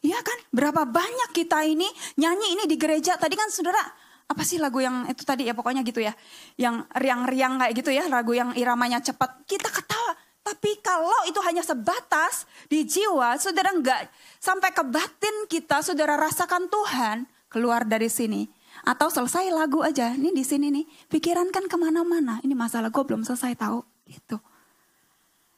[0.05, 1.89] Iya kan, berapa banyak kita ini
[2.21, 3.17] nyanyi ini di gereja.
[3.17, 3.81] Tadi kan saudara,
[4.25, 6.17] apa sih lagu yang itu tadi ya pokoknya gitu ya.
[6.57, 9.45] Yang riang-riang kayak gitu ya, lagu yang iramanya cepat.
[9.45, 10.17] Kita ketawa.
[10.45, 16.69] Tapi kalau itu hanya sebatas di jiwa, saudara enggak sampai ke batin kita, saudara rasakan
[16.69, 18.45] Tuhan keluar dari sini.
[18.85, 22.45] Atau selesai lagu aja, ini di sini nih, pikiran kan ke mana-mana.
[22.45, 23.81] Ini masalah gue belum selesai tahu.
[24.05, 24.37] Itu.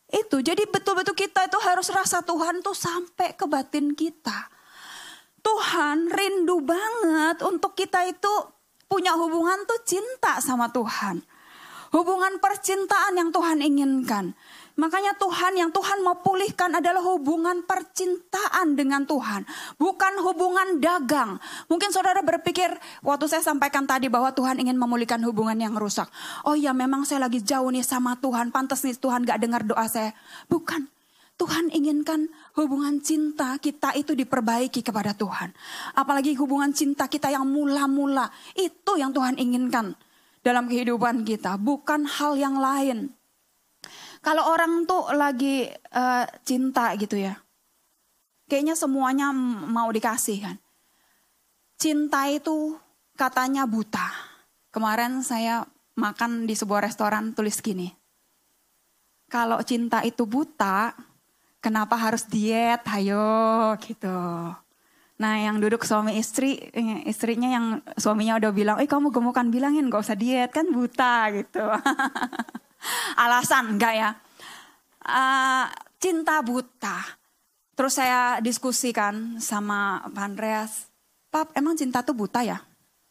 [0.07, 4.55] Itu jadi betul-betul kita itu harus rasa Tuhan tuh sampai ke batin kita.
[5.43, 8.31] Tuhan rindu banget untuk kita itu
[8.87, 11.23] punya hubungan tuh cinta sama Tuhan.
[11.95, 14.35] Hubungan percintaan yang Tuhan inginkan.
[14.77, 19.49] Makanya Tuhan yang Tuhan mau pulihkan adalah hubungan percintaan dengan Tuhan.
[19.81, 21.41] Bukan hubungan dagang.
[21.73, 22.69] Mungkin saudara berpikir
[23.01, 26.13] waktu saya sampaikan tadi bahwa Tuhan ingin memulihkan hubungan yang rusak.
[26.45, 28.53] Oh ya memang saya lagi jauh nih sama Tuhan.
[28.53, 30.13] Pantas nih Tuhan gak dengar doa saya.
[30.53, 30.93] Bukan.
[31.37, 35.53] Tuhan inginkan hubungan cinta kita itu diperbaiki kepada Tuhan.
[35.93, 38.33] Apalagi hubungan cinta kita yang mula-mula.
[38.57, 39.93] Itu yang Tuhan inginkan
[40.41, 41.61] dalam kehidupan kita.
[41.61, 43.13] Bukan hal yang lain.
[44.25, 47.39] Kalau orang tuh lagi uh, cinta gitu ya,
[48.51, 49.31] kayaknya semuanya
[49.71, 50.57] mau dikasih kan.
[51.79, 52.75] Cinta itu
[53.15, 54.09] katanya buta.
[54.75, 55.63] Kemarin saya
[55.95, 57.87] makan di sebuah restoran tulis gini.
[59.31, 60.91] Kalau cinta itu buta,
[61.67, 62.87] kenapa harus diet?
[62.87, 64.15] Hayo gitu.
[65.19, 67.67] Nah yang duduk suami istri, eh, istrinya yang
[67.99, 71.67] suaminya udah bilang, eh kamu gemukan bilangin gak usah diet kan buta gitu.
[73.27, 74.11] alasan enggak ya.
[75.03, 75.67] Uh,
[75.99, 77.03] cinta buta.
[77.75, 80.73] Terus saya diskusikan sama Pak Andreas,
[81.29, 82.63] Pap emang cinta tuh buta ya?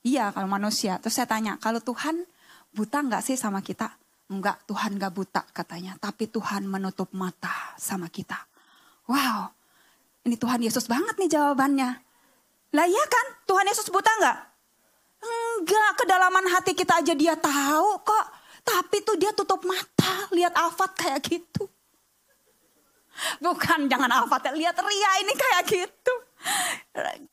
[0.01, 0.97] Iya kalau manusia.
[1.03, 2.23] Terus saya tanya, kalau Tuhan
[2.71, 3.93] buta enggak sih sama kita?
[4.25, 5.93] Enggak, Tuhan enggak buta katanya.
[6.01, 8.37] Tapi Tuhan menutup mata sama kita.
[9.05, 9.53] Wow,
[10.25, 11.89] ini Tuhan Yesus banget nih jawabannya.
[12.73, 14.39] Lah iya kan, Tuhan Yesus buta enggak?
[15.21, 18.25] Enggak, kedalaman hati kita aja dia tahu kok.
[18.65, 21.69] Tapi tuh dia tutup mata, lihat Afat kayak gitu.
[23.37, 26.13] Bukan jangan Afat, lihat Ria ini kayak gitu.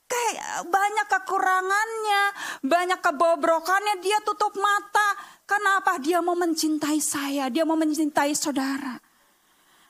[0.09, 2.23] Kayak banyak kekurangannya,
[2.67, 5.09] banyak kebobrokannya, dia tutup mata.
[5.47, 6.01] Kenapa?
[6.01, 8.97] Dia mau mencintai saya, dia mau mencintai saudara.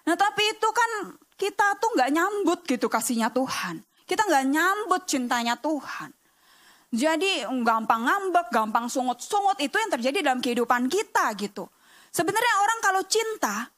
[0.02, 0.90] Nah tapi itu kan
[1.38, 3.82] kita tuh nggak nyambut gitu kasihnya Tuhan.
[4.06, 6.10] Kita nggak nyambut cintanya Tuhan.
[6.92, 11.64] Jadi gampang ngambek, gampang sungut-sungut itu yang terjadi dalam kehidupan kita gitu.
[12.12, 13.72] Sebenarnya orang kalau cinta,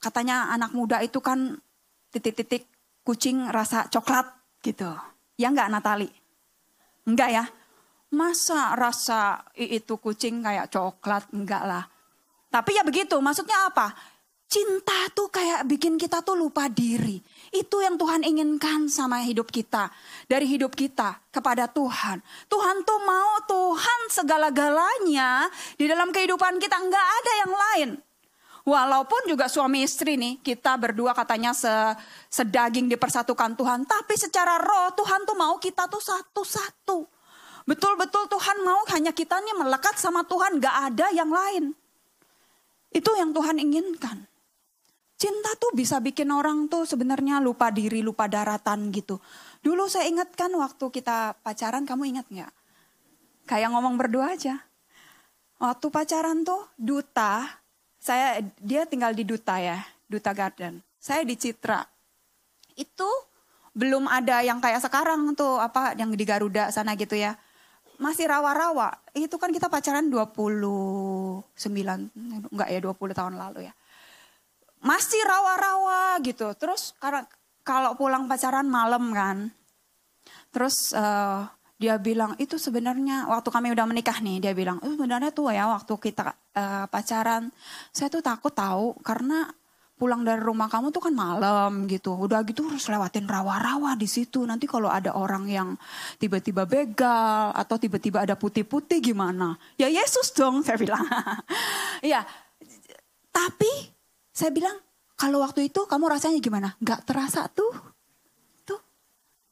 [0.00, 1.60] katanya anak muda itu kan
[2.08, 2.64] titik-titik
[3.08, 4.28] kucing rasa coklat
[4.60, 4.92] gitu.
[5.40, 6.12] Ya enggak Natali?
[7.08, 7.44] Enggak ya?
[8.12, 11.24] Masa rasa itu kucing kayak coklat?
[11.32, 11.88] Enggak lah.
[12.52, 13.96] Tapi ya begitu, maksudnya apa?
[14.48, 17.20] Cinta tuh kayak bikin kita tuh lupa diri.
[17.52, 19.88] Itu yang Tuhan inginkan sama hidup kita.
[20.28, 22.20] Dari hidup kita kepada Tuhan.
[22.48, 26.76] Tuhan tuh mau Tuhan segala-galanya di dalam kehidupan kita.
[26.80, 27.88] Enggak ada yang lain.
[28.68, 31.72] Walaupun juga suami istri nih, kita berdua katanya se,
[32.28, 33.88] sedaging dipersatukan Tuhan.
[33.88, 37.08] Tapi secara roh Tuhan tuh mau kita tuh satu-satu.
[37.64, 41.72] Betul-betul Tuhan mau hanya kita nih melekat sama Tuhan, gak ada yang lain.
[42.92, 44.28] Itu yang Tuhan inginkan.
[45.16, 49.16] Cinta tuh bisa bikin orang tuh sebenarnya lupa diri, lupa daratan gitu.
[49.64, 52.52] Dulu saya ingat kan waktu kita pacaran, kamu ingat nggak?
[53.48, 54.60] Kayak ngomong berdua aja.
[55.56, 57.48] Waktu pacaran tuh duta,
[57.98, 60.80] saya dia tinggal di duta ya, duta garden.
[60.98, 61.82] Saya di Citra.
[62.78, 63.06] Itu
[63.74, 67.34] belum ada yang kayak sekarang tuh apa yang di Garuda sana gitu ya.
[67.98, 68.94] Masih rawa-rawa.
[69.14, 71.42] Itu kan kita pacaran 29
[72.54, 73.74] enggak ya 20 tahun lalu ya
[74.82, 76.54] masih rawa-rawa gitu.
[76.54, 77.26] Terus karena
[77.66, 79.50] kalau pulang pacaran malam kan,
[80.54, 81.44] terus uh,
[81.78, 85.70] dia bilang itu sebenarnya waktu kami udah menikah nih dia bilang itu sebenarnya tuh ya
[85.70, 87.54] waktu kita uh, pacaran
[87.94, 89.46] saya tuh takut tahu karena
[89.98, 94.42] pulang dari rumah kamu tuh kan malam gitu udah gitu harus lewatin rawa-rawa di situ
[94.46, 95.68] nanti kalau ada orang yang
[96.18, 101.02] tiba-tiba begal atau tiba-tiba ada putih-putih gimana ya Yesus dong saya bilang
[102.02, 102.22] ya
[103.38, 103.70] tapi
[104.34, 104.78] saya bilang,
[105.18, 106.78] kalau waktu itu kamu rasanya gimana?
[106.78, 107.74] Gak terasa tuh.
[108.62, 108.78] Tuh.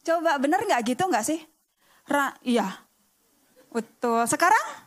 [0.07, 1.43] Coba bener gak gitu gak sih?
[2.07, 2.87] Ra iya.
[3.75, 4.25] Betul.
[4.31, 4.87] Sekarang?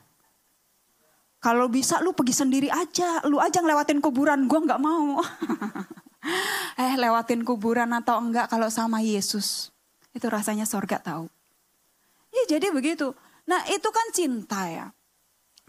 [1.40, 3.24] Kalau bisa lu pergi sendiri aja.
[3.28, 4.48] Lu aja ngelewatin kuburan.
[4.48, 5.20] Gue gak mau.
[6.84, 9.72] eh lewatin kuburan atau enggak kalau sama Yesus.
[10.12, 11.28] Itu rasanya sorga tahu.
[12.32, 13.16] Ya jadi begitu.
[13.48, 14.88] Nah itu kan cinta ya.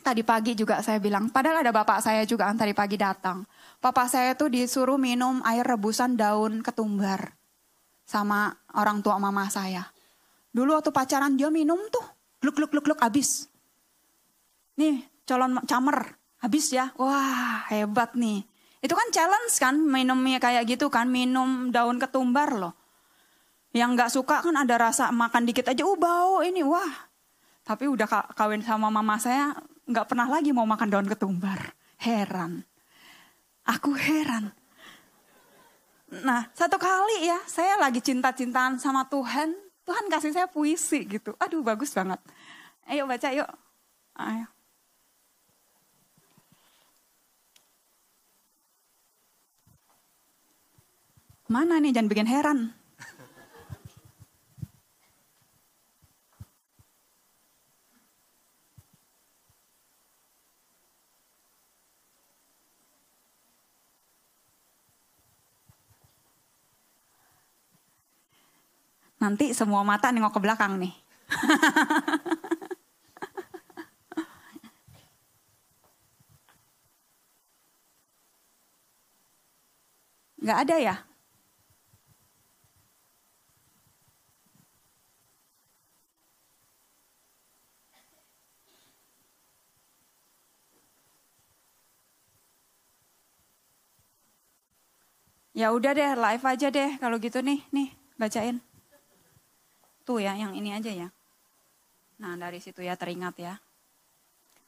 [0.01, 3.45] Tadi pagi juga saya bilang, padahal ada bapak saya juga kan tadi pagi datang.
[3.85, 7.37] Bapak saya tuh disuruh minum air rebusan daun ketumbar.
[8.09, 9.93] Sama orang tua mama saya.
[10.51, 12.03] Dulu waktu pacaran dia minum tuh,
[12.43, 13.47] gluk gluk gluk gluk habis.
[14.75, 16.91] Nih, calon camer, habis ya.
[16.99, 18.43] Wah, hebat nih.
[18.81, 22.75] Itu kan challenge kan minumnya kayak gitu kan, minum daun ketumbar loh.
[23.71, 26.91] Yang nggak suka kan ada rasa makan dikit aja, uh bau ini, wah.
[27.63, 29.55] Tapi udah kawin sama mama saya,
[29.87, 31.77] nggak pernah lagi mau makan daun ketumbar.
[32.01, 32.65] Heran.
[33.69, 34.51] Aku heran.
[36.11, 39.70] Nah, satu kali ya, saya lagi cinta-cintaan sama Tuhan.
[39.85, 41.35] Tuhan kasih saya puisi gitu.
[41.41, 42.21] Aduh, bagus banget.
[42.87, 43.51] Ayo baca yuk.
[44.19, 44.47] Ayo.
[51.51, 52.80] Mana nih, jangan bikin heran.
[69.21, 70.95] Nanti semua mata nengok ke belakang nih.
[80.41, 80.97] Gak ada ya?
[95.51, 98.70] Ya udah deh, live aja deh kalau gitu nih, nih bacain.
[100.11, 101.07] Tuh ya, yang ini aja ya.
[102.19, 103.55] Nah, dari situ ya teringat ya.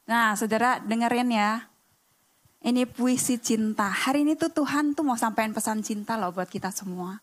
[0.07, 1.67] Nah, saudara dengerin ya.
[2.63, 3.91] Ini puisi cinta.
[3.91, 7.19] Hari ini tuh Tuhan tuh mau sampaikan pesan cinta loh buat kita semua.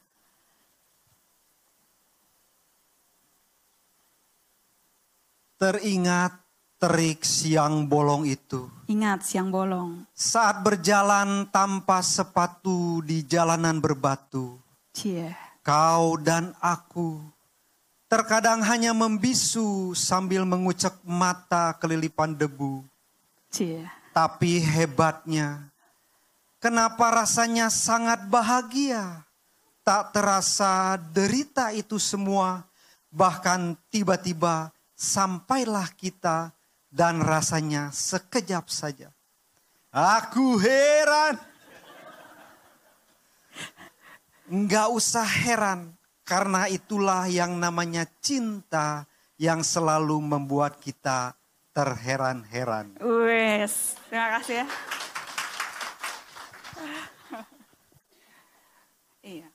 [5.57, 6.37] Teringat
[6.77, 8.69] terik siang bolong itu.
[8.93, 10.05] Ingat siang bolong.
[10.13, 14.61] Saat berjalan tanpa sepatu di jalanan berbatu.
[14.93, 15.33] Cie.
[15.65, 17.40] Kau dan aku
[18.11, 22.83] Terkadang hanya membisu sambil mengucek mata kelilipan debu.
[23.55, 23.87] Cie.
[24.11, 25.71] Tapi hebatnya,
[26.59, 29.23] kenapa rasanya sangat bahagia?
[29.87, 32.67] Tak terasa derita itu semua,
[33.15, 36.51] bahkan tiba-tiba sampailah kita
[36.91, 39.15] dan rasanya sekejap saja.
[39.95, 41.39] Aku heran.
[44.51, 45.95] Enggak usah heran,
[46.31, 49.03] karena itulah yang namanya cinta
[49.35, 51.35] yang selalu membuat kita
[51.75, 52.95] terheran-heran.
[53.03, 54.67] Wes, terima kasih ya.
[59.35, 59.49] iya.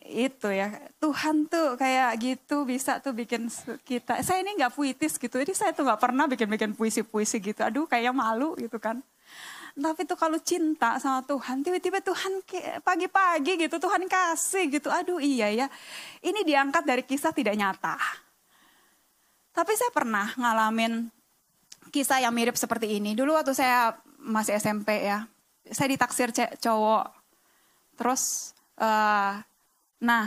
[0.00, 3.52] Itu ya, Tuhan tuh kayak gitu bisa tuh bikin
[3.84, 4.24] kita.
[4.24, 7.60] Saya ini nggak puitis gitu, jadi saya tuh nggak pernah bikin-bikin puisi-puisi gitu.
[7.60, 9.04] Aduh, kayak malu gitu kan.
[9.76, 12.42] Tapi tuh kalau cinta sama Tuhan, tiba-tiba Tuhan
[12.82, 14.90] pagi-pagi gitu Tuhan kasih gitu.
[14.90, 15.66] Aduh iya ya,
[16.26, 17.94] ini diangkat dari kisah tidak nyata.
[19.50, 21.10] Tapi saya pernah ngalamin
[21.90, 23.14] kisah yang mirip seperti ini.
[23.18, 25.26] Dulu waktu saya masih SMP ya,
[25.70, 27.04] saya ditaksir cowok.
[27.98, 29.36] Terus, uh,
[30.00, 30.24] nah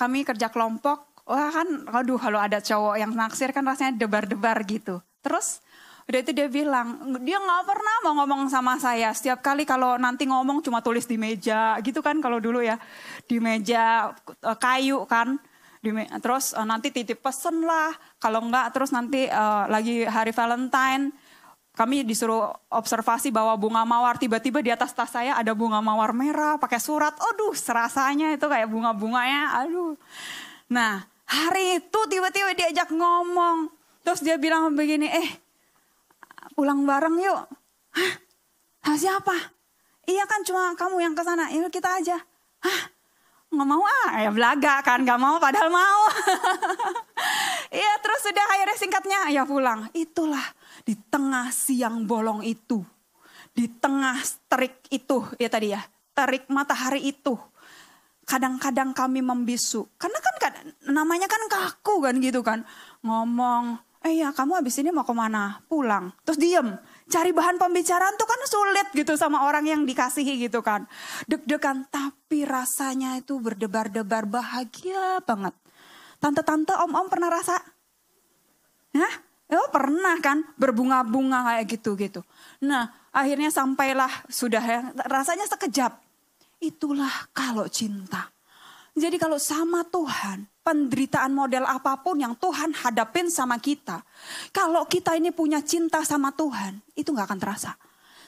[0.00, 4.98] kami kerja kelompok, wah kan, aduh kalau ada cowok yang naksir kan rasanya debar-debar gitu.
[5.22, 5.62] Terus
[6.02, 9.14] Udah itu dia bilang, dia nggak pernah mau ngomong sama saya.
[9.14, 12.74] Setiap kali kalau nanti ngomong cuma tulis di meja, gitu kan kalau dulu ya.
[13.30, 14.10] Di meja
[14.42, 15.38] uh, kayu kan.
[16.22, 17.94] Terus uh, nanti titip pesen lah.
[18.18, 21.14] Kalau enggak terus nanti uh, lagi hari Valentine.
[21.72, 24.18] Kami disuruh observasi bawa bunga mawar.
[24.20, 27.16] Tiba-tiba di atas tas saya ada bunga mawar merah pakai surat.
[27.16, 29.64] Aduh serasanya itu kayak bunga-bunganya.
[29.64, 29.96] Aduh.
[30.68, 33.72] Nah hari itu tiba-tiba diajak ngomong.
[34.02, 35.28] Terus dia bilang begini, eh
[36.52, 37.40] pulang bareng yuk.
[37.96, 38.12] Hah?
[38.88, 39.36] Hah siapa?
[40.08, 41.48] Iya kan cuma kamu yang ke sana.
[41.70, 42.18] Kita aja.
[42.62, 42.80] Hah?
[43.52, 46.02] Nggak mau ah, ya belaga kan, nggak mau padahal mau.
[47.72, 49.88] Iya terus sudah akhirnya singkatnya, ya pulang.
[49.96, 50.44] Itulah
[50.84, 52.84] di tengah siang bolong itu.
[53.48, 55.80] Di tengah terik itu, ya tadi ya.
[56.12, 57.32] Terik matahari itu.
[58.28, 59.88] Kadang-kadang kami membisu.
[59.96, 60.52] Karena kan
[60.84, 62.60] namanya kan kaku kan gitu kan.
[63.00, 65.62] Ngomong, eh ya kamu habis ini mau ke mana?
[65.66, 66.10] Pulang.
[66.26, 66.68] Terus diem.
[67.10, 70.86] Cari bahan pembicaraan tuh kan sulit gitu sama orang yang dikasihi gitu kan.
[71.26, 75.54] Deg-degan tapi rasanya itu berdebar-debar bahagia banget.
[76.22, 77.58] Tante-tante om-om pernah rasa?
[78.94, 79.14] Hah?
[79.52, 82.24] Oh pernah kan berbunga-bunga kayak gitu gitu.
[82.64, 86.00] Nah Akhirnya sampailah sudah ya, rasanya sekejap.
[86.64, 88.32] Itulah kalau cinta.
[88.92, 94.04] Jadi kalau sama Tuhan, penderitaan model apa pun yang Tuhan hadapin sama kita.
[94.52, 97.72] Kalau kita ini punya cinta sama Tuhan, itu nggak akan terasa.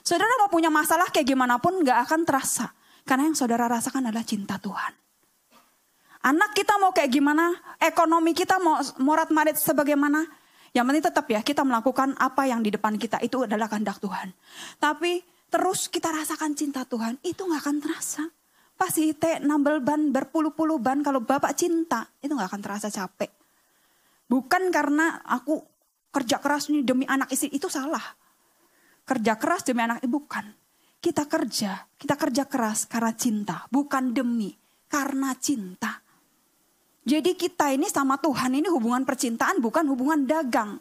[0.00, 2.72] Saudara mau punya masalah kayak gimana pun nggak akan terasa.
[3.04, 4.92] Karena yang saudara rasakan adalah cinta Tuhan.
[6.24, 10.24] Anak kita mau kayak gimana, ekonomi kita mau morat marit sebagaimana,
[10.72, 14.32] yang penting tetap ya kita melakukan apa yang di depan kita itu adalah kehendak Tuhan.
[14.80, 15.20] Tapi
[15.52, 18.24] terus kita rasakan cinta Tuhan, itu nggak akan terasa.
[18.74, 23.30] Pasti teh nambel ban berpuluh-puluh ban kalau bapak cinta itu nggak akan terasa capek.
[24.26, 25.62] Bukan karena aku
[26.10, 28.02] kerja keras nih demi anak istri itu salah.
[29.06, 30.46] Kerja keras demi anak ibu bukan.
[30.98, 34.48] Kita kerja, kita kerja keras karena cinta, bukan demi
[34.88, 36.00] karena cinta.
[37.04, 40.80] Jadi kita ini sama Tuhan ini hubungan percintaan bukan hubungan dagang.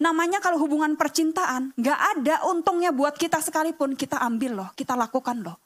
[0.00, 5.44] Namanya kalau hubungan percintaan nggak ada untungnya buat kita sekalipun kita ambil loh, kita lakukan
[5.44, 5.60] loh.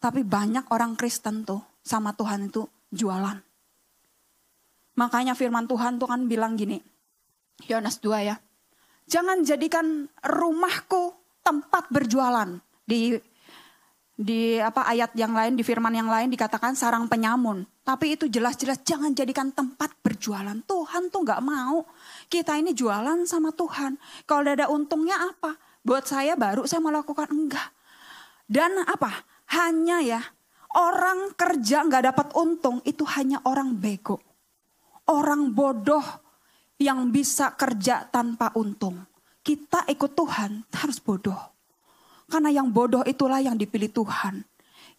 [0.00, 3.36] Tapi banyak orang Kristen tuh sama Tuhan itu jualan.
[4.96, 6.80] Makanya firman Tuhan tuh kan bilang gini.
[7.68, 8.36] Yohanes 2 ya.
[9.04, 11.12] Jangan jadikan rumahku
[11.44, 12.48] tempat berjualan.
[12.88, 13.20] Di
[14.20, 17.64] di apa ayat yang lain di firman yang lain dikatakan sarang penyamun.
[17.80, 20.60] Tapi itu jelas-jelas jangan jadikan tempat berjualan.
[20.68, 21.88] Tuhan tuh nggak mau
[22.28, 23.96] kita ini jualan sama Tuhan.
[24.28, 25.56] Kalau ada untungnya apa?
[25.80, 27.72] Buat saya baru saya melakukan enggak.
[28.44, 29.24] Dan apa?
[29.50, 30.20] Hanya ya
[30.78, 34.22] orang kerja nggak dapat untung itu hanya orang bego.
[35.10, 36.04] Orang bodoh
[36.78, 39.02] yang bisa kerja tanpa untung.
[39.42, 41.36] Kita ikut Tuhan harus bodoh.
[42.30, 44.46] Karena yang bodoh itulah yang dipilih Tuhan.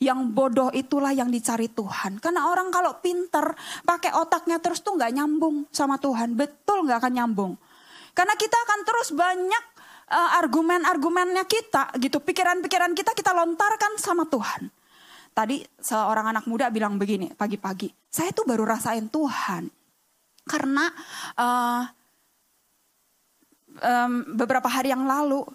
[0.01, 2.19] Yang bodoh itulah yang dicari Tuhan.
[2.19, 3.55] Karena orang kalau pinter
[3.87, 6.35] pakai otaknya terus tuh nggak nyambung sama Tuhan.
[6.35, 7.53] Betul nggak akan nyambung.
[8.11, 9.63] Karena kita akan terus banyak
[10.11, 14.67] uh, argumen-argumennya kita gitu, pikiran-pikiran kita kita lontarkan sama Tuhan.
[15.31, 19.71] Tadi seorang anak muda bilang begini pagi-pagi, saya tuh baru rasain Tuhan
[20.43, 20.91] karena
[21.39, 21.83] uh,
[23.79, 25.47] um, beberapa hari yang lalu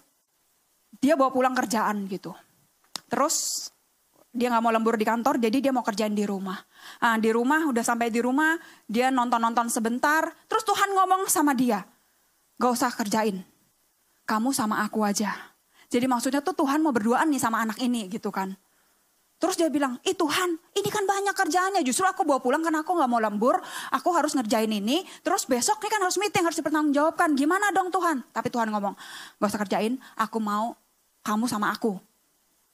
[0.97, 2.33] dia bawa pulang kerjaan gitu.
[3.05, 3.69] Terus
[4.37, 6.57] dia nggak mau lembur di kantor, jadi dia mau kerjain di rumah.
[7.01, 8.53] Nah, di rumah, udah sampai di rumah,
[8.85, 10.29] dia nonton-nonton sebentar.
[10.45, 11.81] Terus Tuhan ngomong sama dia,
[12.61, 13.41] gak usah kerjain,
[14.27, 15.33] kamu sama aku aja.
[15.87, 18.53] Jadi maksudnya tuh Tuhan mau berduaan nih sama anak ini gitu kan.
[19.37, 21.81] Terus dia bilang, ih Tuhan ini kan banyak kerjaannya.
[21.85, 23.61] Justru aku bawa pulang karena aku gak mau lembur.
[23.93, 25.05] Aku harus ngerjain ini.
[25.21, 27.37] Terus besok ini kan harus meeting, harus dipertanggungjawabkan.
[27.37, 28.25] Gimana dong Tuhan?
[28.33, 28.97] Tapi Tuhan ngomong,
[29.37, 30.01] gak usah kerjain.
[30.17, 30.73] Aku mau
[31.21, 32.01] kamu sama aku.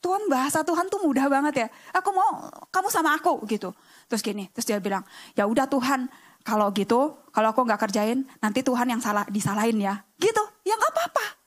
[0.00, 1.68] Tuhan bahasa Tuhan tuh mudah banget ya.
[2.00, 3.76] Aku mau kamu sama aku gitu.
[4.08, 5.04] Terus gini, terus dia bilang,
[5.36, 6.08] ya udah Tuhan
[6.44, 10.00] kalau gitu, kalau aku gak kerjain, nanti Tuhan yang salah disalahin ya.
[10.16, 11.43] Gitu, ya gak apa-apa.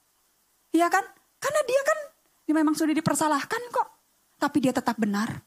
[0.78, 1.02] Iya kan?
[1.42, 2.00] Karena dia kan
[2.46, 3.88] dia memang sudah dipersalahkan kok.
[4.38, 5.42] Tapi dia tetap benar.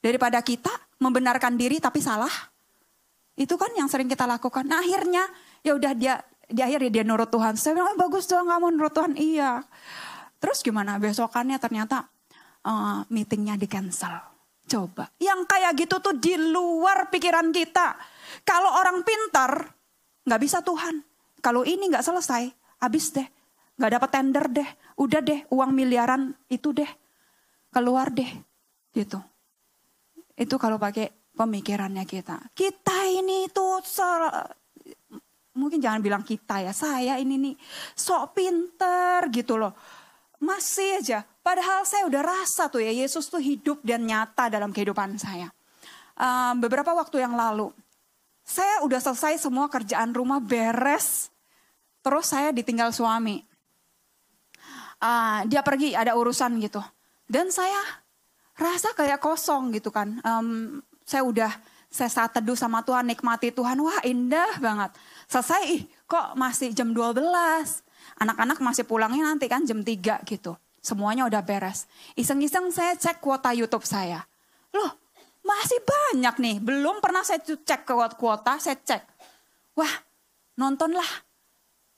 [0.00, 0.72] Daripada kita
[1.04, 2.32] membenarkan diri tapi salah.
[3.36, 4.64] Itu kan yang sering kita lakukan.
[4.64, 5.28] Nah akhirnya
[5.60, 7.60] ya udah dia di akhirnya dia nurut Tuhan.
[7.60, 9.12] Saya bilang, oh, bagus dong kamu nurut Tuhan.
[9.20, 9.52] Iya.
[10.40, 10.96] Terus gimana?
[10.96, 12.08] Besokannya ternyata
[12.64, 14.16] uh, meetingnya di cancel.
[14.64, 15.12] Coba.
[15.20, 17.96] Yang kayak gitu tuh di luar pikiran kita.
[18.48, 19.72] Kalau orang pintar,
[20.24, 21.04] nggak bisa Tuhan.
[21.44, 22.48] Kalau ini nggak selesai,
[22.80, 23.28] habis deh
[23.74, 24.68] nggak dapat tender deh,
[25.00, 26.88] udah deh uang miliaran itu deh
[27.74, 28.30] keluar deh
[28.94, 29.18] gitu.
[30.34, 32.54] Itu kalau pakai pemikirannya kita.
[32.54, 33.82] Kita ini tuh
[35.54, 37.54] mungkin jangan bilang kita ya, saya ini nih
[37.94, 39.74] sok pinter gitu loh.
[40.42, 45.16] Masih aja, padahal saya udah rasa tuh ya Yesus tuh hidup dan nyata dalam kehidupan
[45.16, 45.48] saya.
[46.14, 47.72] Uh, beberapa waktu yang lalu,
[48.44, 51.32] saya udah selesai semua kerjaan rumah beres,
[52.04, 53.40] terus saya ditinggal suami
[55.04, 56.80] uh, dia pergi ada urusan gitu.
[57.28, 57.78] Dan saya
[58.56, 60.16] rasa kayak kosong gitu kan.
[60.24, 61.52] Um, saya udah
[61.92, 63.78] saya saat teduh sama Tuhan, nikmati Tuhan.
[63.78, 64.90] Wah indah banget.
[65.30, 67.20] Selesai, ih kok masih jam 12.
[68.18, 70.58] Anak-anak masih pulangnya nanti kan jam 3 gitu.
[70.82, 71.86] Semuanya udah beres.
[72.18, 74.26] Iseng-iseng saya cek kuota YouTube saya.
[74.74, 74.90] Loh
[75.44, 76.56] masih banyak nih.
[76.58, 77.86] Belum pernah saya cek
[78.18, 79.02] kuota, saya cek.
[79.78, 79.94] Wah
[80.58, 81.06] nontonlah.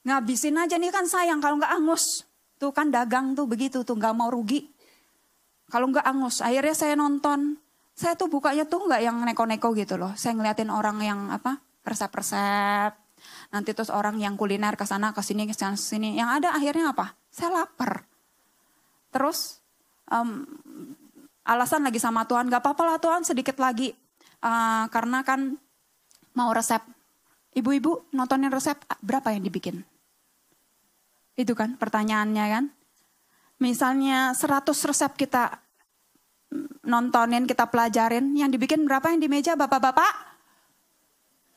[0.07, 2.26] Ngabisin aja nih kan sayang kalau nggak angus.
[2.57, 4.65] Tuh kan dagang tuh begitu tuh nggak mau rugi.
[5.67, 7.59] Kalau nggak angus, akhirnya saya nonton.
[7.97, 10.13] Saya tuh bukanya tuh nggak yang neko-neko gitu loh.
[10.13, 12.93] Saya ngeliatin orang yang apa resep-resep.
[13.49, 16.13] Nanti terus orang yang kuliner ke sana ke sini ke sini.
[16.17, 17.17] Yang ada akhirnya apa?
[17.33, 18.05] Saya lapar.
[19.09, 19.59] Terus
[20.11, 20.45] um,
[21.47, 23.95] alasan lagi sama Tuhan, gak apa-apa lah Tuhan sedikit lagi.
[24.43, 25.57] Uh, karena kan
[26.37, 26.83] mau resep.
[27.57, 29.81] Ibu-ibu nontonin resep berapa yang dibikin?
[31.37, 32.65] Itu kan pertanyaannya kan.
[33.61, 35.61] Misalnya 100 resep kita
[36.81, 38.33] nontonin, kita pelajarin.
[38.33, 40.13] Yang dibikin berapa yang di meja bapak-bapak?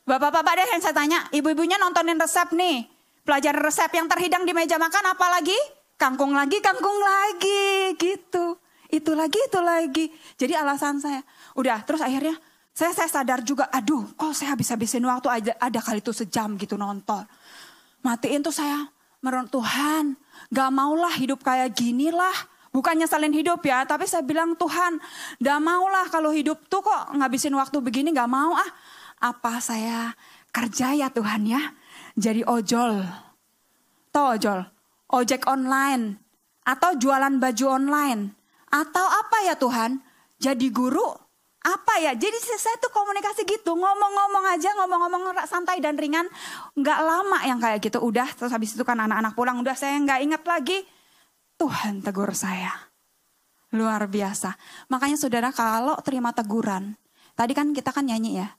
[0.05, 2.85] Bapak-bapak deh yang saya tanya, ibu-ibunya nontonin resep nih.
[3.21, 5.57] Pelajaran resep yang terhidang di meja makan apa lagi?
[5.97, 8.57] Kangkung lagi, kangkung lagi gitu.
[8.89, 10.05] Itu lagi, itu lagi.
[10.37, 11.21] Jadi alasan saya.
[11.53, 12.33] Udah, terus akhirnya
[12.73, 16.75] saya saya sadar juga, aduh kok saya habis-habisin waktu ada, ada kali itu sejam gitu
[16.75, 17.23] nonton.
[18.01, 18.89] Matiin tuh saya,
[19.21, 20.17] meron Tuhan,
[20.49, 22.33] gak maulah hidup kayak gini lah.
[22.71, 24.97] Bukannya salin hidup ya, tapi saya bilang Tuhan,
[25.39, 28.69] gak maulah kalau hidup tuh kok ngabisin waktu begini gak mau ah
[29.21, 30.17] apa saya
[30.49, 31.61] kerja ya Tuhan ya?
[32.17, 33.05] Jadi ojol.
[34.11, 34.59] Tahu ojol?
[35.13, 36.19] Ojek online.
[36.65, 38.33] Atau jualan baju online.
[38.71, 40.01] Atau apa ya Tuhan?
[40.41, 41.30] Jadi guru?
[41.61, 42.17] Apa ya?
[42.17, 43.77] Jadi saya tuh komunikasi gitu.
[43.77, 46.25] Ngomong-ngomong aja, ngomong-ngomong santai dan ringan.
[46.73, 48.01] Nggak lama yang kayak gitu.
[48.01, 49.61] Udah, terus habis itu kan anak-anak pulang.
[49.61, 50.81] Udah saya nggak ingat lagi.
[51.61, 52.73] Tuhan tegur saya.
[53.77, 54.57] Luar biasa.
[54.89, 56.97] Makanya saudara kalau terima teguran.
[57.37, 58.49] Tadi kan kita kan nyanyi ya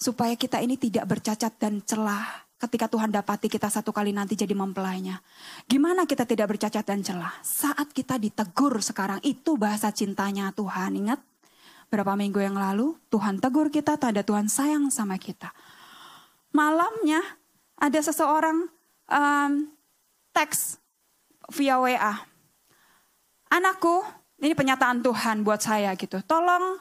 [0.00, 4.56] supaya kita ini tidak bercacat dan celah ketika Tuhan dapati kita satu kali nanti jadi
[4.56, 5.20] mempelainya.
[5.68, 7.36] Gimana kita tidak bercacat dan celah?
[7.44, 10.96] Saat kita ditegur sekarang itu bahasa cintanya Tuhan.
[10.96, 11.20] Ingat
[11.90, 15.50] berapa minggu yang lalu Tuhan tegur kita, tanda Tuhan sayang sama kita.
[16.54, 17.20] Malamnya
[17.74, 18.70] ada seseorang
[19.10, 19.52] um,
[20.30, 20.78] teks
[21.50, 22.14] via WA.
[23.50, 24.06] Anakku,
[24.38, 26.22] ini penyataan Tuhan buat saya gitu.
[26.22, 26.78] Tolong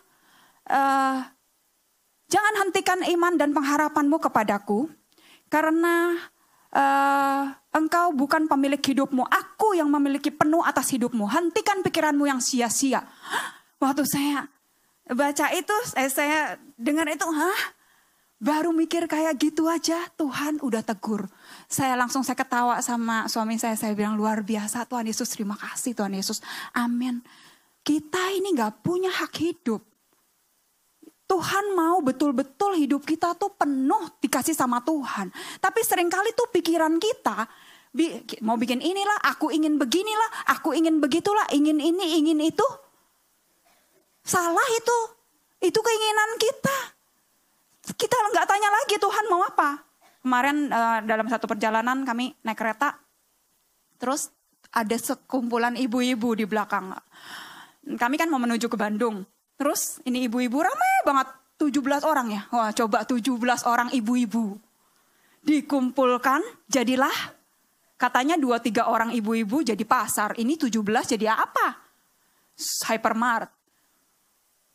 [0.70, 1.18] uh,
[2.30, 4.86] Jangan hentikan iman dan pengharapanmu kepadaku,
[5.50, 6.14] karena
[6.70, 9.26] uh, engkau bukan pemilik hidupmu.
[9.26, 11.26] Aku yang memiliki penuh atas hidupmu.
[11.26, 13.02] Hentikan pikiranmu yang sia-sia.
[13.82, 14.46] Waktu saya
[15.10, 17.62] baca itu, eh, saya dengar itu, hah?
[18.40, 21.28] Baru mikir kayak gitu aja, Tuhan udah tegur.
[21.68, 25.92] Saya langsung saya ketawa sama suami saya, saya bilang luar biasa Tuhan Yesus, terima kasih
[25.92, 26.40] Tuhan Yesus.
[26.72, 27.20] Amin.
[27.84, 29.84] Kita ini gak punya hak hidup.
[31.30, 35.30] Tuhan mau betul-betul hidup kita tuh penuh dikasih sama Tuhan.
[35.60, 37.46] Tapi sering kali tuh pikiran kita
[38.46, 42.66] mau bikin inilah, aku ingin beginilah, aku ingin begitulah, ingin ini, ingin itu.
[44.30, 45.00] Salah itu.
[45.66, 46.78] Itu keinginan kita.
[47.98, 49.82] Kita nggak tanya lagi Tuhan mau apa.
[50.22, 52.94] Kemarin uh, dalam satu perjalanan kami naik kereta.
[53.98, 54.30] Terus
[54.70, 56.94] ada sekumpulan ibu-ibu di belakang.
[57.98, 59.26] Kami kan mau menuju ke Bandung.
[59.58, 61.28] Terus ini ibu-ibu ramai banget
[61.60, 62.42] 17 orang ya.
[62.54, 64.56] Wah, coba 17 orang ibu-ibu.
[65.44, 66.40] Dikumpulkan
[66.70, 67.12] jadilah
[68.00, 70.38] katanya 2 3 orang ibu-ibu jadi pasar.
[70.40, 70.80] Ini 17
[71.18, 71.76] jadi apa?
[72.88, 73.59] Hypermart.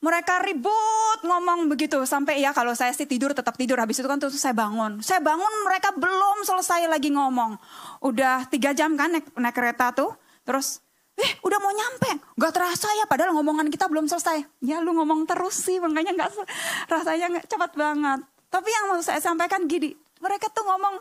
[0.04, 4.20] Mereka ribut ngomong begitu sampai ya kalau saya sih tidur tetap tidur habis itu kan
[4.20, 5.00] terus saya bangun.
[5.00, 7.56] Saya bangun mereka belum selesai lagi ngomong.
[8.04, 10.12] Udah tiga jam kan naik, naik kereta tuh.
[10.44, 14.42] Terus Eh udah mau nyampe, gak terasa ya padahal ngomongan kita belum selesai.
[14.66, 16.34] Ya lu ngomong terus sih makanya gak
[16.90, 18.20] rasanya gak cepat banget.
[18.50, 20.98] Tapi yang mau saya sampaikan gini, mereka tuh ngomong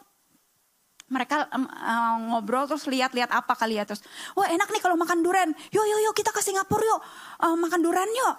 [1.09, 4.01] mereka um, uh, ngobrol terus lihat-lihat apa kali ya terus
[4.33, 6.99] wah enak nih kalau makan duren yuk yuk yuk kita ke Singapura yuk
[7.43, 8.33] uh, makan duren yuk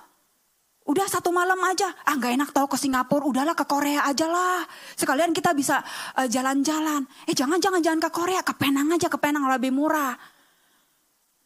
[0.85, 4.69] udah satu malam aja ah nggak enak tau ke Singapura udahlah ke Korea aja lah
[4.94, 5.81] sekalian kita bisa
[6.20, 10.12] uh, jalan-jalan uh, eh jangan jangan ke Korea ke Penang aja ke Penang lebih murah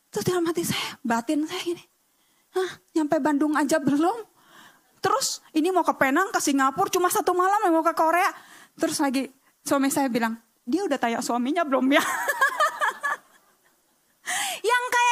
[0.09, 1.85] Terus dalam hati saya, batin saya gini.
[2.57, 4.25] Hah, nyampe Bandung aja belum?
[5.05, 8.33] Terus ini mau ke Penang, ke Singapura, cuma satu malam mau ke Korea.
[8.75, 9.29] Terus lagi
[9.63, 10.35] suami saya bilang,
[10.65, 12.03] dia udah tanya suaminya belum ya?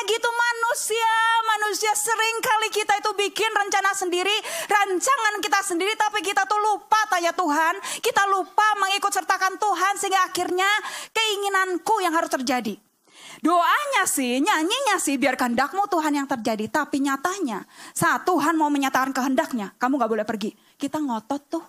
[0.07, 1.15] Gitu manusia,
[1.59, 4.33] manusia sering kali kita itu bikin rencana sendiri,
[4.71, 10.31] rancangan kita sendiri, tapi kita tuh lupa tanya Tuhan, kita lupa mengikut sertakan Tuhan sehingga
[10.31, 10.71] akhirnya
[11.11, 12.79] keinginanku yang harus terjadi.
[13.45, 16.71] Doanya sih, nyanyinya sih biar kehendakmu Tuhan yang terjadi.
[16.71, 20.57] Tapi nyatanya saat Tuhan mau menyatakan kehendaknya, kamu gak boleh pergi.
[20.79, 21.65] Kita ngotot tuh.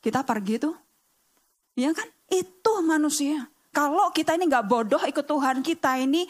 [0.00, 0.74] Kita pergi tuh.
[1.76, 2.08] Iya kan?
[2.32, 3.50] Itu manusia.
[3.74, 6.24] Kalau kita ini gak bodoh ikut Tuhan, kita ini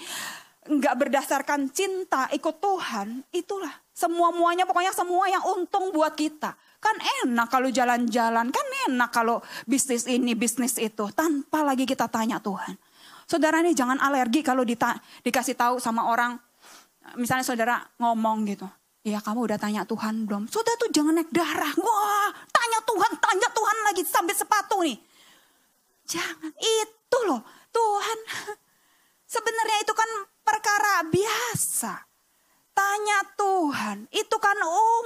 [0.69, 3.73] gak berdasarkan cinta ikut Tuhan, itulah.
[3.97, 6.55] Semua-muanya pokoknya semua yang untung buat kita.
[6.79, 6.95] Kan
[7.27, 11.11] enak kalau jalan-jalan, kan enak kalau bisnis ini, bisnis itu.
[11.11, 12.79] Tanpa lagi kita tanya Tuhan.
[13.27, 14.95] Saudara ini jangan alergi kalau dita,
[15.27, 16.39] dikasih tahu sama orang.
[17.19, 18.69] Misalnya saudara ngomong gitu.
[19.03, 20.47] Ya kamu udah tanya Tuhan belum?
[20.47, 21.73] Saudara tuh jangan naik darah.
[21.81, 24.99] Wah tanya Tuhan, tanya Tuhan lagi sampai sepatu nih.
[26.09, 27.43] Jangan, itu loh
[27.73, 28.19] Tuhan.
[29.35, 30.11] Sebenarnya itu kan
[30.49, 31.93] perkara biasa.
[32.73, 34.55] Tanya Tuhan, itu kan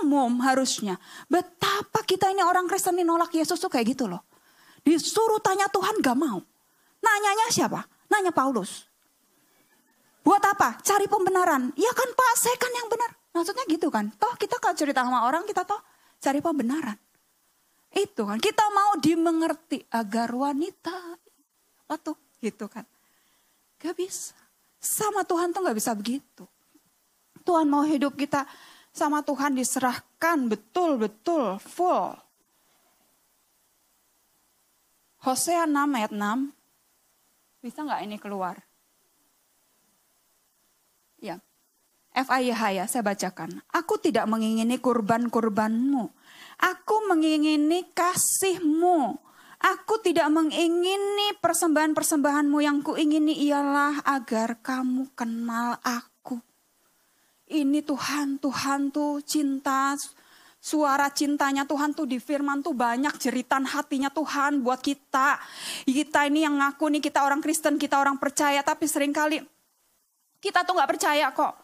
[0.05, 1.01] umum harusnya.
[1.27, 4.23] Betapa kita ini orang Kristen ini nolak Yesus tuh kayak gitu loh.
[4.85, 6.45] Disuruh tanya Tuhan gak mau.
[7.01, 7.81] Nanyanya siapa?
[8.13, 8.85] Nanya Paulus.
[10.21, 10.79] Buat apa?
[10.85, 11.73] Cari pembenaran.
[11.75, 13.11] Ya kan Pak, saya kan yang benar.
[13.33, 14.13] Maksudnya gitu kan.
[14.21, 15.81] Toh kita kalau cerita sama orang, kita toh
[16.21, 16.99] cari pembenaran.
[17.89, 18.37] Itu kan.
[18.37, 20.95] Kita mau dimengerti agar wanita.
[21.89, 22.21] Apa tuh?
[22.39, 22.85] Gitu kan.
[23.81, 24.42] Gak bisa.
[24.83, 26.43] Sama Tuhan tuh gak bisa begitu.
[27.47, 28.47] Tuhan mau hidup kita
[28.91, 32.13] sama Tuhan diserahkan betul-betul full.
[35.23, 36.51] Hosea 6 ayat 6.
[37.63, 38.59] Bisa nggak ini keluar?
[41.23, 41.39] Ya.
[42.13, 43.63] FIH ya, saya bacakan.
[43.71, 46.11] Aku tidak mengingini kurban-kurbanmu.
[46.59, 49.17] Aku mengingini kasihmu.
[49.63, 56.43] Aku tidak mengingini persembahan-persembahanmu yang kuingini ialah agar kamu kenal aku.
[57.47, 59.95] Ini Tuhan, Tuhan tuh cinta,
[60.59, 65.39] suara cintanya Tuhan tuh di firman tuh banyak jeritan hatinya Tuhan buat kita.
[65.87, 69.39] Kita ini yang ngaku nih kita orang Kristen, kita orang percaya, tapi sering kali
[70.43, 71.62] kita tuh nggak percaya kok.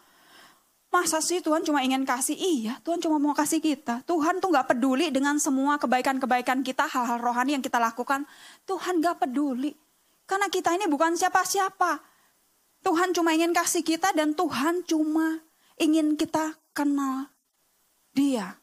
[0.89, 2.33] Masa sih Tuhan cuma ingin kasih?
[2.33, 4.01] Iya, Tuhan cuma mau kasih kita.
[4.09, 8.25] Tuhan tuh nggak peduli dengan semua kebaikan-kebaikan kita, hal-hal rohani yang kita lakukan.
[8.65, 9.77] Tuhan nggak peduli.
[10.25, 12.01] Karena kita ini bukan siapa-siapa.
[12.81, 15.37] Tuhan cuma ingin kasih kita dan Tuhan cuma
[15.77, 17.29] ingin kita kenal
[18.17, 18.57] dia.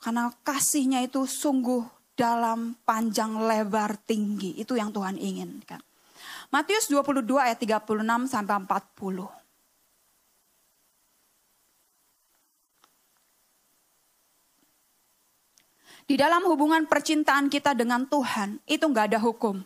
[0.00, 1.84] Karena kasihnya itu sungguh
[2.16, 4.56] dalam panjang lebar tinggi.
[4.56, 5.84] Itu yang Tuhan inginkan.
[6.48, 9.37] Matius 22 ayat 36 sampai 40.
[16.08, 19.60] Di dalam hubungan percintaan kita dengan Tuhan, itu nggak ada hukum.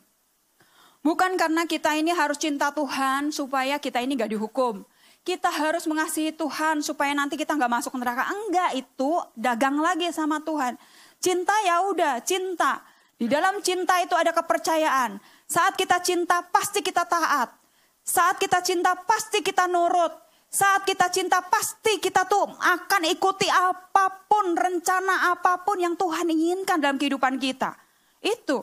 [1.06, 4.82] Bukan karena kita ini harus cinta Tuhan supaya kita ini nggak dihukum.
[5.22, 8.26] Kita harus mengasihi Tuhan supaya nanti kita nggak masuk neraka.
[8.34, 10.74] Enggak, itu dagang lagi sama Tuhan.
[11.22, 12.82] Cinta ya udah, cinta.
[13.14, 15.22] Di dalam cinta itu ada kepercayaan.
[15.46, 17.54] Saat kita cinta pasti kita taat.
[18.02, 20.21] Saat kita cinta pasti kita nurut.
[20.52, 26.28] Saat kita cinta pasti kita tuh akan ikuti apa pun rencana apa pun yang Tuhan
[26.28, 27.72] inginkan dalam kehidupan kita.
[28.20, 28.60] Itu.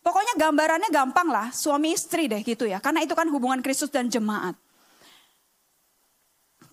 [0.00, 2.80] Pokoknya gambarannya gampang lah, suami istri deh gitu ya.
[2.80, 4.56] Karena itu kan hubungan Kristus dan jemaat.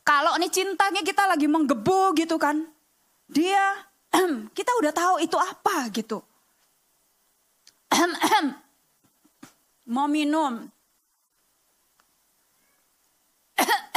[0.07, 2.63] Kalau nih cintanya kita lagi menggebu gitu kan.
[3.27, 3.75] Dia,
[4.57, 6.23] kita udah tahu itu apa gitu.
[9.93, 10.63] Mau minum,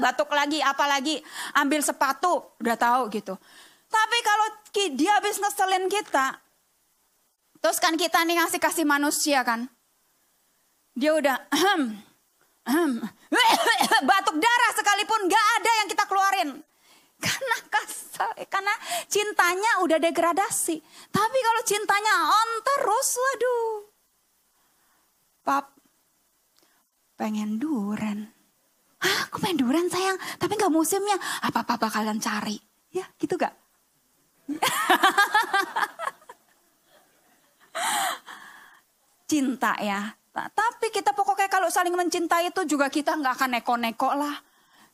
[0.00, 1.20] batuk lagi, apa lagi,
[1.58, 3.36] ambil sepatu, udah tahu gitu.
[3.92, 4.46] Tapi kalau
[4.96, 6.40] dia habis ngeselin kita,
[7.60, 9.68] terus kan kita nih ngasih kasih manusia kan,
[10.96, 11.36] dia udah
[14.08, 16.50] batuk darah sekalipun gak ada yang kita keluarin.
[17.22, 18.74] Karena kasar, karena
[19.06, 20.82] cintanya udah degradasi.
[21.14, 23.70] Tapi kalau cintanya on terus, waduh.
[25.46, 25.70] Pap,
[27.14, 28.41] pengen duren
[29.02, 31.18] Hah, aku main durian sayang, tapi nggak musimnya.
[31.42, 32.54] Apa-apa bakalan cari.
[32.94, 33.50] Ya, gitu gak?
[39.30, 40.14] Cinta ya.
[40.32, 44.36] Tapi kita pokoknya kalau saling mencintai itu juga kita nggak akan neko-neko lah.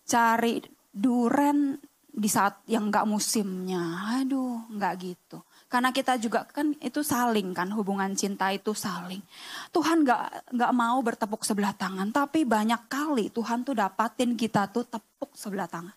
[0.09, 0.59] Cari
[0.89, 1.79] duren
[2.09, 4.19] di saat yang nggak musimnya.
[4.19, 5.39] Aduh, nggak gitu.
[5.69, 9.21] Karena kita juga kan itu saling kan hubungan cinta itu saling.
[9.69, 12.09] Tuhan gak, gak mau bertepuk sebelah tangan.
[12.09, 15.93] Tapi banyak kali Tuhan tuh dapatin kita tuh tepuk sebelah tangan.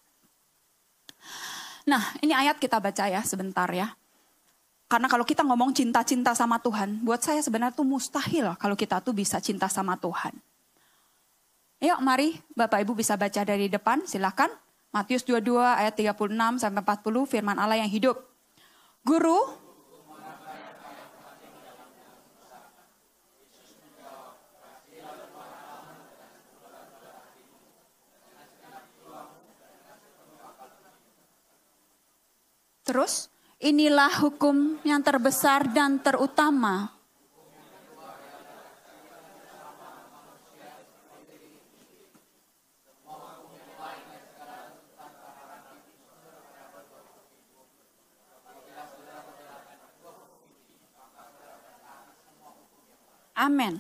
[1.88, 3.96] Nah ini ayat kita baca ya sebentar ya.
[4.92, 9.16] Karena kalau kita ngomong cinta-cinta sama Tuhan, buat saya sebenarnya tuh mustahil kalau kita tuh
[9.16, 10.36] bisa cinta sama Tuhan.
[11.80, 14.52] Yuk mari Bapak Ibu bisa baca dari depan, silakan.
[14.92, 18.20] Matius 22 ayat 36 sampai 40 firman Allah yang hidup.
[19.08, 19.40] Guru,
[32.92, 33.32] Terus,
[33.64, 36.92] inilah hukum yang terbesar dan terutama.
[53.40, 53.80] Amin.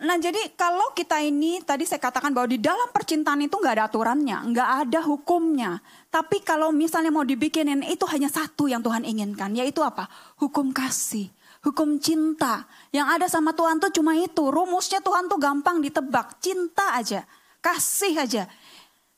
[0.00, 3.84] Nah jadi kalau kita ini tadi saya katakan bahwa di dalam percintaan itu nggak ada
[3.84, 5.84] aturannya, nggak ada hukumnya.
[6.08, 10.08] Tapi kalau misalnya mau dibikinin itu hanya satu yang Tuhan inginkan, yaitu apa?
[10.40, 11.28] Hukum kasih,
[11.60, 12.64] hukum cinta.
[12.96, 14.40] Yang ada sama Tuhan tuh cuma itu.
[14.48, 17.28] Rumusnya Tuhan tuh gampang ditebak, cinta aja,
[17.60, 18.48] kasih aja.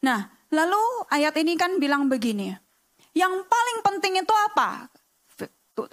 [0.02, 0.82] Nah lalu
[1.14, 2.50] ayat ini kan bilang begini,
[3.14, 4.90] yang paling penting itu apa?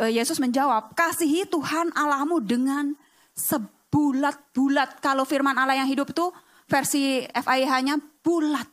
[0.10, 2.98] Yesus menjawab, kasihi Tuhan Allahmu dengan
[3.38, 5.02] sebuah bulat-bulat.
[5.02, 6.30] Kalau firman Allah yang hidup itu
[6.70, 8.70] versi FIH-nya bulat.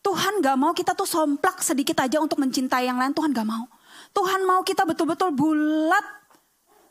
[0.00, 3.14] Tuhan gak mau kita tuh somplak sedikit aja untuk mencintai yang lain.
[3.14, 3.68] Tuhan gak mau.
[4.10, 6.06] Tuhan mau kita betul-betul bulat.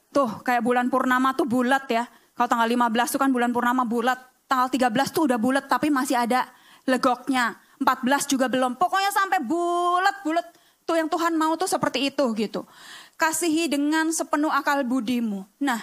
[0.10, 2.08] Tuh kayak bulan purnama tuh bulat ya.
[2.34, 4.18] Kalau tanggal 15 tuh kan bulan purnama bulat.
[4.50, 6.48] Tanggal 13 tuh udah bulat tapi masih ada
[6.88, 7.60] legoknya.
[7.82, 8.78] 14 juga belum.
[8.78, 10.48] Pokoknya sampai bulat-bulat.
[10.86, 12.66] Tuh yang Tuhan mau tuh seperti itu gitu.
[13.18, 15.46] Kasihi dengan sepenuh akal budimu.
[15.62, 15.82] Nah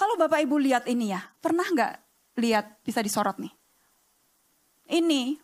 [0.00, 1.20] kalau Bapak Ibu lihat ini ya.
[1.44, 1.92] Pernah nggak
[2.40, 3.52] lihat bisa disorot nih?
[4.88, 5.36] Ini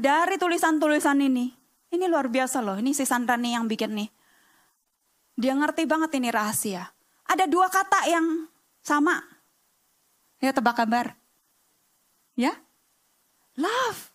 [0.00, 1.52] dari tulisan-tulisan ini,
[1.92, 2.80] ini luar biasa loh.
[2.80, 4.08] Ini si Sandra nih yang bikin nih.
[5.36, 6.88] Dia ngerti banget ini rahasia.
[7.28, 8.48] Ada dua kata yang
[8.80, 9.20] sama.
[10.40, 11.12] Ya tebak kabar.
[12.38, 12.56] Ya.
[13.60, 14.14] Love.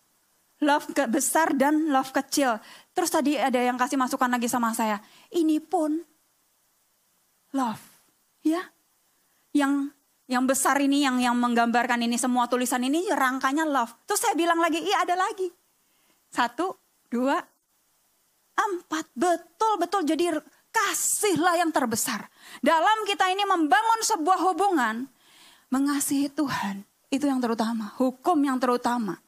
[0.60, 2.60] Love besar dan love kecil.
[2.92, 5.00] Terus tadi ada yang kasih masukan lagi sama saya.
[5.32, 6.04] Ini pun
[7.56, 7.89] love.
[8.44, 8.72] Ya.
[9.52, 9.92] Yang
[10.30, 13.90] yang besar ini yang yang menggambarkan ini semua tulisan ini rangkanya love.
[14.06, 15.50] Terus saya bilang lagi, iya ada lagi.
[16.30, 16.70] Satu,
[17.10, 17.42] dua,
[18.54, 19.10] empat.
[19.18, 20.06] Betul, betul.
[20.06, 20.30] Jadi
[20.70, 22.30] kasihlah yang terbesar.
[22.62, 25.10] Dalam kita ini membangun sebuah hubungan,
[25.74, 26.86] mengasihi Tuhan.
[27.10, 29.18] Itu yang terutama, hukum yang terutama.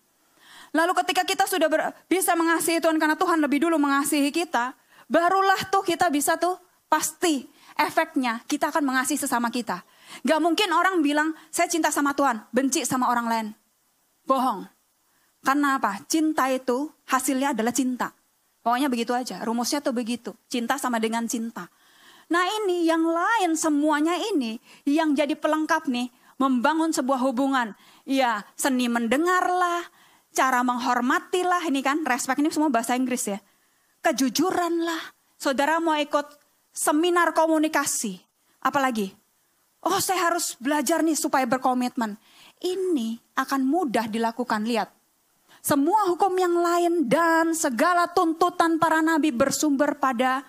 [0.71, 4.73] Lalu ketika kita sudah ber, bisa mengasihi Tuhan karena Tuhan lebih dulu mengasihi kita,
[5.11, 6.57] barulah tuh kita bisa tuh
[6.87, 7.45] pasti
[7.87, 9.83] efeknya kita akan mengasihi sesama kita.
[10.23, 13.47] Gak mungkin orang bilang, saya cinta sama Tuhan, benci sama orang lain.
[14.29, 14.67] Bohong.
[15.43, 15.99] Karena apa?
[16.07, 18.15] Cinta itu hasilnya adalah cinta.
[18.63, 20.31] Pokoknya begitu aja, rumusnya tuh begitu.
[20.47, 21.67] Cinta sama dengan cinta.
[22.31, 26.09] Nah ini yang lain semuanya ini yang jadi pelengkap nih.
[26.39, 27.75] Membangun sebuah hubungan.
[28.07, 29.83] Ya seni mendengarlah,
[30.31, 31.67] cara menghormatilah.
[31.67, 33.39] Ini kan respect ini semua bahasa Inggris ya.
[34.03, 35.03] Kejujuran lah.
[35.39, 36.42] Saudara mau ikut
[36.73, 38.19] seminar komunikasi.
[38.65, 39.13] Apalagi?
[39.85, 42.17] Oh saya harus belajar nih supaya berkomitmen.
[42.63, 44.65] Ini akan mudah dilakukan.
[44.65, 44.91] Lihat.
[45.63, 50.43] Semua hukum yang lain dan segala tuntutan para nabi bersumber pada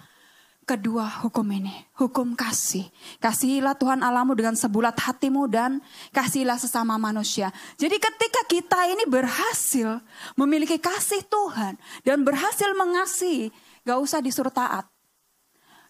[0.65, 1.73] kedua hukum ini.
[1.93, 2.89] Hukum kasih.
[3.21, 7.53] Kasihilah Tuhan Allahmu dengan sebulat hatimu dan kasihilah sesama manusia.
[7.77, 10.01] Jadi ketika kita ini berhasil
[10.33, 13.53] memiliki kasih Tuhan dan berhasil mengasihi,
[13.85, 14.92] gak usah disuruh taat.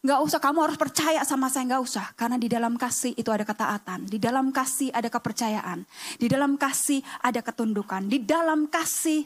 [0.03, 2.05] Gak usah kamu harus percaya sama saya, gak usah.
[2.19, 4.03] Karena di dalam kasih itu ada ketaatan.
[4.03, 5.88] Di dalam kasih ada kepercayaan.
[6.19, 8.11] Di dalam kasih ada ketundukan.
[8.11, 9.23] Di dalam kasih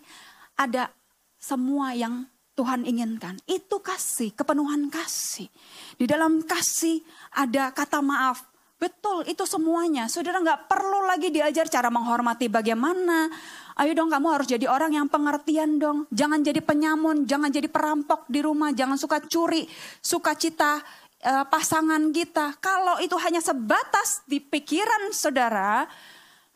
[0.54, 0.94] ada
[1.42, 3.42] semua yang Tuhan inginkan.
[3.50, 5.50] Itu kasih, kepenuhan kasih.
[5.98, 7.02] Di dalam kasih
[7.34, 8.46] ada kata maaf.
[8.78, 10.06] Betul, itu semuanya.
[10.06, 13.26] Saudara nggak perlu lagi diajar cara menghormati bagaimana
[13.78, 16.10] Ayo dong kamu harus jadi orang yang pengertian dong.
[16.10, 19.70] Jangan jadi penyamun, jangan jadi perampok di rumah, jangan suka curi,
[20.02, 20.82] suka cita
[21.22, 22.58] uh, pasangan kita.
[22.58, 25.86] Kalau itu hanya sebatas di pikiran saudara,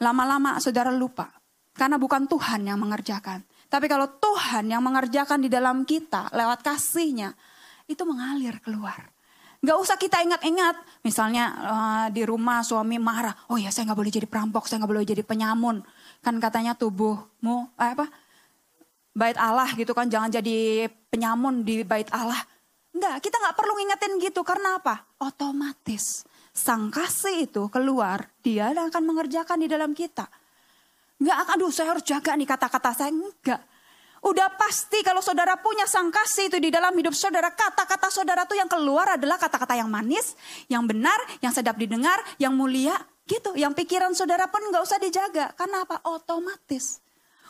[0.01, 1.29] lama-lama saudara lupa.
[1.77, 3.45] Karena bukan Tuhan yang mengerjakan.
[3.69, 7.37] Tapi kalau Tuhan yang mengerjakan di dalam kita lewat kasihnya,
[7.85, 9.13] itu mengalir keluar.
[9.61, 14.09] Gak usah kita ingat-ingat, misalnya uh, di rumah suami marah, oh ya saya gak boleh
[14.09, 15.85] jadi perampok, saya gak boleh jadi penyamun
[16.21, 18.05] kan katanya tubuhmu eh, apa
[19.11, 22.39] bait Allah gitu kan jangan jadi penyamun di bait Allah.
[22.91, 25.03] Enggak, kita nggak perlu ngingetin gitu karena apa?
[25.19, 30.27] Otomatis sang kasih itu keluar, dia akan mengerjakan di dalam kita.
[31.23, 33.11] Enggak akan, aduh saya harus jaga nih kata-kata saya.
[33.11, 33.61] Enggak.
[34.21, 38.53] Udah pasti kalau saudara punya sang kasih itu di dalam hidup saudara, kata-kata saudara tuh
[38.53, 40.37] yang keluar adalah kata-kata yang manis,
[40.69, 42.93] yang benar, yang sedap didengar, yang mulia,
[43.25, 45.53] Gitu, yang pikiran saudara pun nggak usah dijaga.
[45.55, 46.01] Karena apa?
[46.05, 46.99] Otomatis.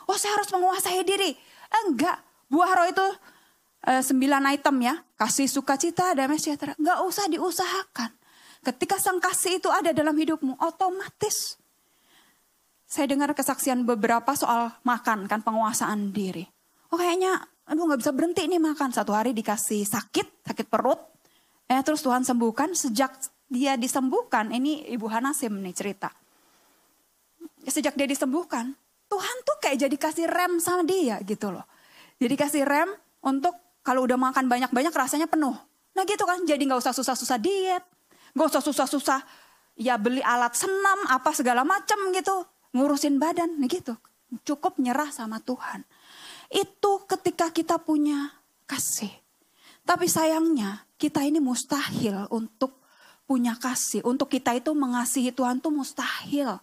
[0.10, 1.32] Oh saya harus menguasai diri.
[1.86, 2.20] Enggak,
[2.52, 3.08] buah roh itu
[3.88, 4.96] eh, sembilan item ya.
[5.16, 6.76] Kasih sukacita, damai sejahtera.
[6.76, 8.12] Nggak usah diusahakan.
[8.62, 11.58] Ketika sang kasih itu ada dalam hidupmu, otomatis.
[12.86, 16.46] Saya dengar kesaksian beberapa soal makan, kan penguasaan diri.
[16.94, 18.94] Oh kayaknya, aduh nggak bisa berhenti nih makan.
[18.94, 21.00] Satu hari dikasih sakit, sakit perut.
[21.66, 23.16] Eh terus Tuhan sembuhkan sejak
[23.52, 26.08] dia disembuhkan, ini Ibu Hanasim nih cerita.
[27.68, 28.72] Sejak dia disembuhkan,
[29.12, 31.68] Tuhan tuh kayak jadi kasih rem sama dia gitu loh.
[32.16, 32.88] Jadi kasih rem
[33.20, 33.52] untuk
[33.84, 35.54] kalau udah makan banyak-banyak rasanya penuh.
[35.92, 37.84] Nah gitu kan, jadi gak usah susah-susah diet.
[38.32, 39.20] Gak usah susah-susah
[39.76, 42.48] ya beli alat senam apa segala macam gitu.
[42.72, 44.00] Ngurusin badan, nah gitu.
[44.48, 45.84] Cukup nyerah sama Tuhan.
[46.48, 48.32] Itu ketika kita punya
[48.64, 49.12] kasih.
[49.84, 52.81] Tapi sayangnya kita ini mustahil untuk
[53.32, 54.04] punya kasih.
[54.04, 56.60] Untuk kita itu mengasihi Tuhan itu mustahil.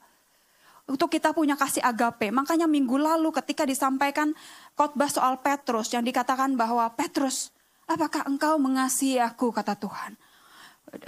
[0.85, 2.29] Untuk kita punya kasih agape.
[2.29, 4.37] Makanya minggu lalu ketika disampaikan
[4.77, 7.49] khotbah soal Petrus yang dikatakan bahwa Petrus,
[7.89, 10.21] apakah engkau mengasihi aku kata Tuhan.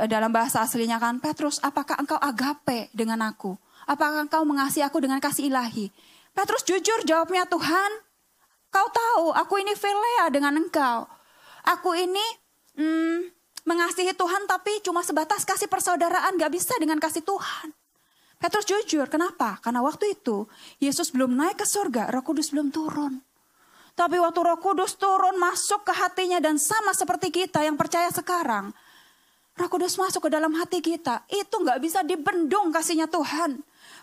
[0.08, 3.60] Dalam bahasa aslinya kan Petrus, apakah engkau agape dengan aku?
[3.90, 5.90] apakah engkau mengasihi aku dengan kasih ilahi?
[6.30, 7.90] Petrus jujur jawabnya Tuhan,
[8.70, 11.10] kau tahu aku ini filea dengan engkau.
[11.66, 12.22] Aku ini
[12.78, 13.18] hmm,
[13.64, 17.74] mengasihi Tuhan tapi cuma sebatas kasih persaudaraan, gak bisa dengan kasih Tuhan.
[18.40, 19.60] Petrus jujur, kenapa?
[19.60, 20.48] Karena waktu itu
[20.80, 23.20] Yesus belum naik ke surga, roh kudus belum turun.
[23.92, 28.72] Tapi waktu roh kudus turun masuk ke hatinya dan sama seperti kita yang percaya sekarang.
[29.60, 33.60] Roh kudus masuk ke dalam hati kita, itu gak bisa dibendung kasihnya Tuhan.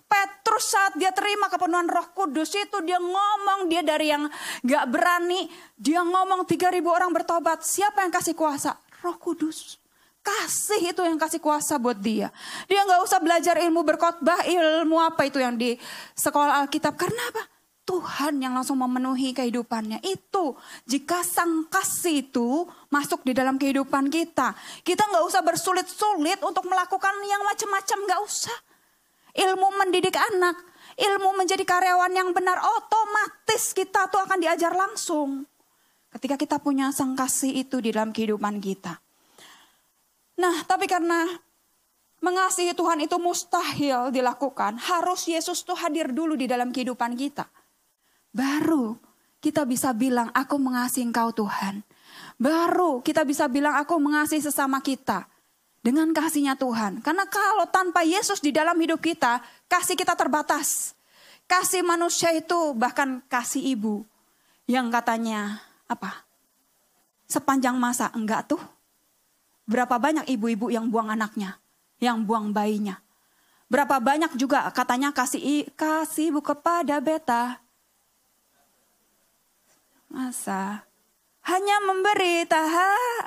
[0.08, 4.30] Petrus saat dia terima kepenuhan roh kudus itu dia ngomong dia dari yang
[4.64, 5.50] gak berani.
[5.76, 7.66] Dia ngomong 3000 orang bertobat.
[7.66, 8.78] Siapa yang kasih kuasa?
[9.08, 9.80] Roh kudus.
[10.20, 12.28] Kasih itu yang kasih kuasa buat dia.
[12.68, 15.80] Dia nggak usah belajar ilmu berkhotbah, ilmu apa itu yang di
[16.20, 17.00] sekolah Alkitab.
[17.00, 17.48] Karena apa?
[17.88, 20.04] Tuhan yang langsung memenuhi kehidupannya.
[20.04, 24.52] Itu jika sang kasih itu masuk di dalam kehidupan kita.
[24.84, 27.98] Kita nggak usah bersulit-sulit untuk melakukan yang macam-macam.
[28.04, 28.58] Nggak usah.
[29.32, 30.60] Ilmu mendidik anak,
[31.00, 35.48] ilmu menjadi karyawan yang benar, otomatis kita tuh akan diajar langsung.
[36.18, 38.98] Ketika kita punya sang kasih itu di dalam kehidupan kita.
[40.42, 41.30] Nah, tapi karena
[42.26, 47.46] mengasihi Tuhan itu mustahil dilakukan, harus Yesus tuh hadir dulu di dalam kehidupan kita.
[48.34, 48.98] Baru
[49.38, 51.86] kita bisa bilang, aku mengasihi engkau Tuhan.
[52.42, 55.30] Baru kita bisa bilang, aku mengasihi sesama kita.
[55.78, 57.00] Dengan kasihnya Tuhan.
[57.00, 59.40] Karena kalau tanpa Yesus di dalam hidup kita,
[59.70, 60.98] kasih kita terbatas.
[61.48, 64.04] Kasih manusia itu bahkan kasih ibu.
[64.68, 66.28] Yang katanya, apa?
[67.28, 68.62] Sepanjang masa, enggak tuh
[69.68, 71.60] Berapa banyak ibu-ibu yang buang anaknya,
[72.00, 73.04] yang buang bayinya.
[73.68, 77.60] Berapa banyak juga katanya kasih kasih ibu kepada beta.
[80.08, 80.88] Masa
[81.52, 82.64] hanya memberi tak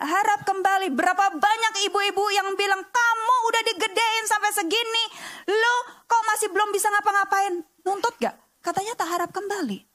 [0.00, 0.88] harap kembali.
[0.96, 5.04] Berapa banyak ibu-ibu yang bilang kamu udah digedein sampai segini,
[5.44, 7.60] lo kok masih belum bisa ngapa-ngapain?
[7.84, 8.32] Nuntut gak?
[8.64, 9.89] Katanya tak harap kembali.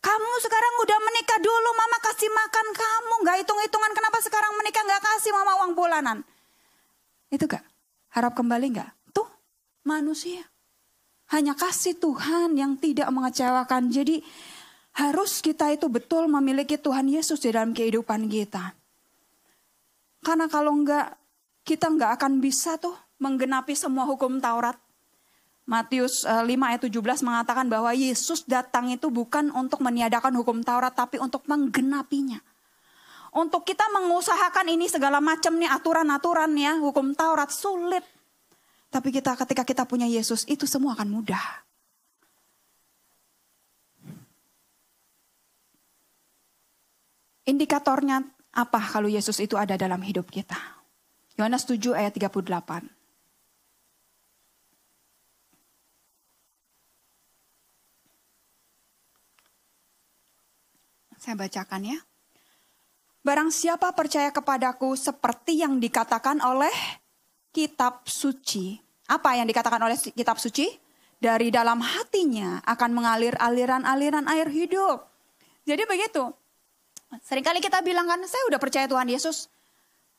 [0.00, 3.14] Kamu sekarang udah menikah dulu, mama kasih makan kamu.
[3.26, 6.18] Gak hitung-hitungan kenapa sekarang menikah gak kasih mama uang bulanan.
[7.28, 7.64] Itu gak?
[8.14, 8.90] Harap kembali gak?
[9.12, 9.26] Tuh
[9.82, 10.46] manusia.
[11.34, 13.90] Hanya kasih Tuhan yang tidak mengecewakan.
[13.90, 14.22] Jadi
[14.96, 18.72] harus kita itu betul memiliki Tuhan Yesus di dalam kehidupan kita.
[20.24, 21.18] Karena kalau enggak,
[21.66, 24.85] kita enggak akan bisa tuh menggenapi semua hukum Taurat.
[25.66, 30.94] Matius 5 eh, ayat 17 mengatakan bahwa Yesus datang itu bukan untuk meniadakan hukum Taurat
[30.94, 32.38] tapi untuk menggenapinya.
[33.34, 38.06] Untuk kita mengusahakan ini segala macam nih aturan-aturan ya, hukum Taurat sulit.
[38.94, 41.66] Tapi kita ketika kita punya Yesus itu semua akan mudah.
[47.46, 48.22] Indikatornya
[48.54, 50.56] apa kalau Yesus itu ada dalam hidup kita?
[51.36, 52.95] Yohanes 7 ayat 38.
[61.26, 61.98] Saya bacakan ya.
[63.26, 66.70] Barang siapa percaya kepadaku seperti yang dikatakan oleh
[67.50, 68.78] kitab suci.
[69.10, 70.70] Apa yang dikatakan oleh kitab suci?
[71.18, 75.02] Dari dalam hatinya akan mengalir aliran-aliran air hidup.
[75.66, 76.30] Jadi begitu.
[77.26, 79.50] Seringkali kita bilang kan, saya udah percaya Tuhan Yesus.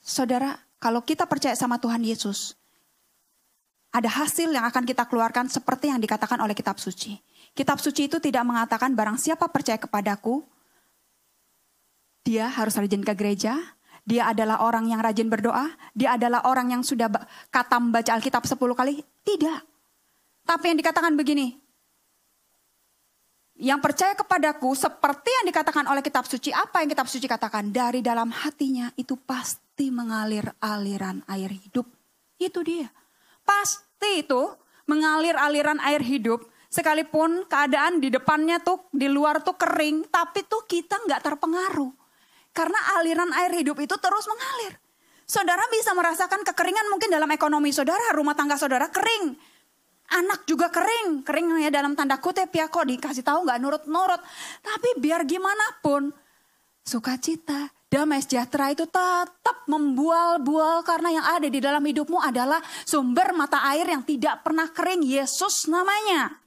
[0.03, 2.59] Saudara, kalau kita percaya sama Tuhan Yesus,
[3.95, 7.15] ada hasil yang akan kita keluarkan seperti yang dikatakan oleh kitab suci.
[7.55, 10.43] Kitab suci itu tidak mengatakan barang siapa percaya kepadaku,
[12.27, 13.55] dia harus rajin ke gereja,
[14.03, 17.07] dia adalah orang yang rajin berdoa, dia adalah orang yang sudah
[17.47, 18.99] katam baca Alkitab 10 kali.
[19.23, 19.59] Tidak.
[20.43, 21.55] Tapi yang dikatakan begini,
[23.57, 27.71] yang percaya kepadaku seperti yang dikatakan oleh kitab suci, apa yang kitab suci katakan?
[27.71, 31.87] Dari dalam hatinya itu pasti mengalir aliran air hidup.
[32.37, 32.91] Itu dia.
[33.41, 34.51] Pasti itu
[34.85, 36.45] mengalir aliran air hidup.
[36.67, 42.06] Sekalipun keadaan di depannya tuh, di luar tuh kering, tapi tuh kita nggak terpengaruh.
[42.57, 44.81] Karena aliran air hidup itu terus mengalir.
[45.29, 49.38] Saudara bisa merasakan kekeringan mungkin dalam ekonomi saudara, rumah tangga saudara kering.
[50.17, 54.23] Anak juga kering, kering ya dalam tanda kutip ya kok dikasih tahu nggak nurut-nurut.
[54.63, 56.09] Tapi biar gimana pun,
[56.81, 63.67] sukacita, damai sejahtera itu tetap membual-bual karena yang ada di dalam hidupmu adalah sumber mata
[63.69, 66.39] air yang tidak pernah kering, Yesus namanya.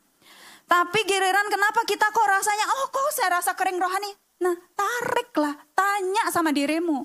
[0.65, 4.30] Tapi giliran kenapa kita kok rasanya, oh kok saya rasa kering rohani?
[4.41, 7.05] Nah, tariklah, tanya sama dirimu.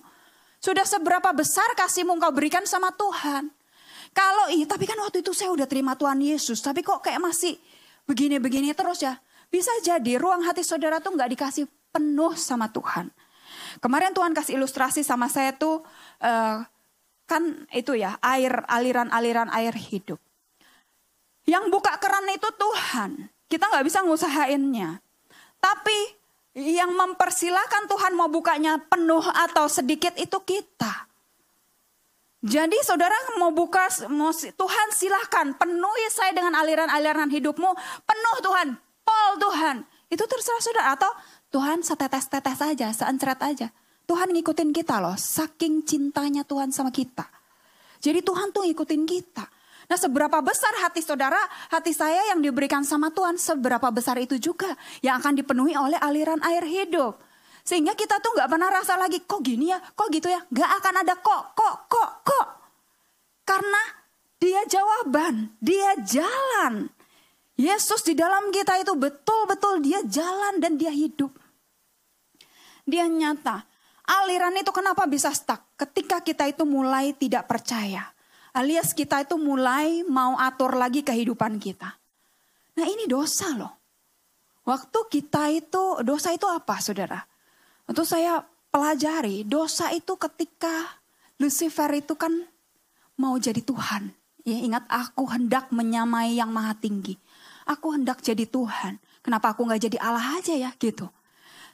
[0.64, 3.52] Sudah seberapa besar kasihmu engkau berikan sama Tuhan?
[4.16, 7.60] Kalau iya, tapi kan waktu itu saya udah terima Tuhan Yesus, tapi kok kayak masih
[8.07, 9.20] begini-begini terus ya?
[9.52, 13.12] Bisa jadi ruang hati saudara tuh nggak dikasih penuh sama Tuhan.
[13.84, 15.84] Kemarin Tuhan kasih ilustrasi sama saya tuh
[16.24, 16.64] uh,
[17.28, 17.44] kan
[17.76, 20.18] itu ya air aliran-aliran air hidup.
[21.45, 23.30] Yang buka keran itu Tuhan.
[23.45, 25.03] Kita nggak bisa ngusahainnya.
[25.60, 26.15] Tapi
[26.56, 31.06] yang mempersilahkan Tuhan mau bukanya penuh atau sedikit itu kita.
[32.45, 37.72] Jadi saudara mau buka, mau, Tuhan silahkan penuhi saya dengan aliran-aliran hidupmu.
[38.06, 38.68] Penuh Tuhan,
[39.03, 39.82] pol Tuhan.
[40.14, 40.88] Itu terserah saudara.
[40.94, 41.11] Atau
[41.49, 43.68] Tuhan setetes-tetes aja, seencret aja.
[44.06, 47.26] Tuhan ngikutin kita loh, saking cintanya Tuhan sama kita.
[47.98, 49.45] Jadi Tuhan tuh ngikutin kita.
[49.86, 51.38] Nah seberapa besar hati saudara,
[51.70, 54.74] hati saya yang diberikan sama Tuhan, seberapa besar itu juga
[55.06, 57.22] yang akan dipenuhi oleh aliran air hidup.
[57.66, 60.41] Sehingga kita tuh gak pernah rasa lagi, kok gini ya, kok gitu ya.
[60.53, 62.48] Gak akan ada kok, kok, kok, kok.
[63.41, 63.82] Karena
[64.38, 66.90] dia jawaban, dia jalan.
[67.57, 71.34] Yesus di dalam kita itu betul-betul dia jalan dan dia hidup.
[72.86, 73.66] Dia nyata.
[74.06, 75.66] Aliran itu kenapa bisa stuck?
[75.74, 78.15] Ketika kita itu mulai tidak percaya.
[78.56, 81.91] Alias kita itu mulai mau atur lagi kehidupan kita.
[82.80, 83.73] Nah ini dosa loh.
[84.64, 87.19] Waktu kita itu, dosa itu apa saudara?
[87.86, 88.41] Untuk saya
[88.72, 91.03] pelajari, dosa itu ketika
[91.38, 92.32] Lucifer itu kan
[93.19, 94.10] mau jadi Tuhan.
[94.48, 97.19] Ya, ingat aku hendak menyamai yang maha tinggi.
[97.68, 98.98] Aku hendak jadi Tuhan.
[99.19, 101.10] Kenapa aku nggak jadi Allah aja ya gitu.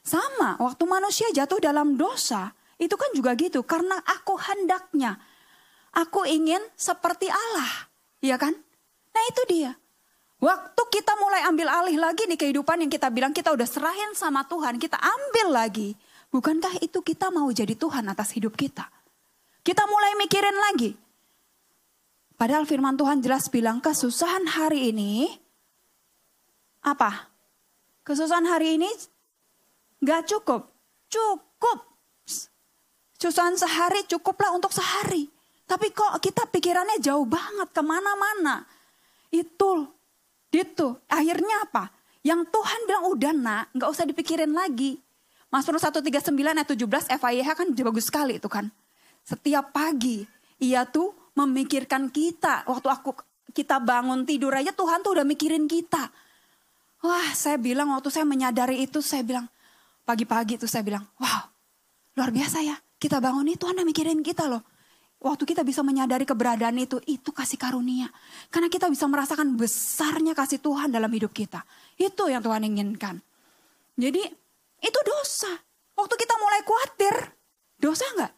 [0.02, 3.62] Sama, waktu manusia jatuh dalam dosa, itu kan juga gitu.
[3.62, 5.20] Karena aku hendaknya.
[5.92, 7.92] Aku ingin seperti Allah.
[8.24, 8.56] Ya kan?
[9.12, 9.76] Nah itu dia.
[10.42, 14.42] Waktu kita mulai ambil alih lagi nih kehidupan yang kita bilang kita udah serahin sama
[14.50, 15.94] Tuhan, kita ambil lagi.
[16.34, 18.90] Bukankah itu kita mau jadi Tuhan atas hidup kita?
[19.62, 20.98] Kita mulai mikirin lagi.
[22.40, 25.30] Padahal firman Tuhan jelas bilang kesusahan hari ini
[26.82, 27.30] apa?
[28.02, 28.90] Kesusahan hari ini
[30.02, 30.66] gak cukup.
[31.06, 31.86] Cukup.
[33.22, 35.30] Kesusahan sehari cukuplah untuk sehari.
[35.72, 38.68] Tapi kok kita pikirannya jauh banget ke mana-mana.
[39.32, 39.88] Itu
[40.52, 41.00] gitu.
[41.08, 41.88] Akhirnya apa?
[42.28, 45.00] Yang Tuhan bilang udah nak, nggak usah dipikirin lagi.
[45.48, 48.68] Mazmur 139 ayat 17 FIH kan bagus sekali itu kan.
[49.24, 50.28] Setiap pagi
[50.60, 52.68] ia tuh memikirkan kita.
[52.68, 53.16] Waktu aku
[53.56, 56.12] kita bangun tidur aja Tuhan tuh udah mikirin kita.
[57.02, 59.48] Wah saya bilang waktu saya menyadari itu saya bilang
[60.04, 61.48] pagi-pagi itu saya bilang wow
[62.16, 62.76] luar biasa ya.
[63.02, 64.71] Kita bangun itu Tuhan udah mikirin kita loh.
[65.22, 68.10] Waktu kita bisa menyadari keberadaan itu, itu kasih karunia.
[68.50, 71.62] Karena kita bisa merasakan besarnya kasih Tuhan dalam hidup kita.
[71.94, 73.22] Itu yang Tuhan inginkan.
[74.02, 74.22] Jadi
[74.82, 75.54] itu dosa.
[75.94, 77.16] Waktu kita mulai khawatir,
[77.78, 78.34] dosa enggak?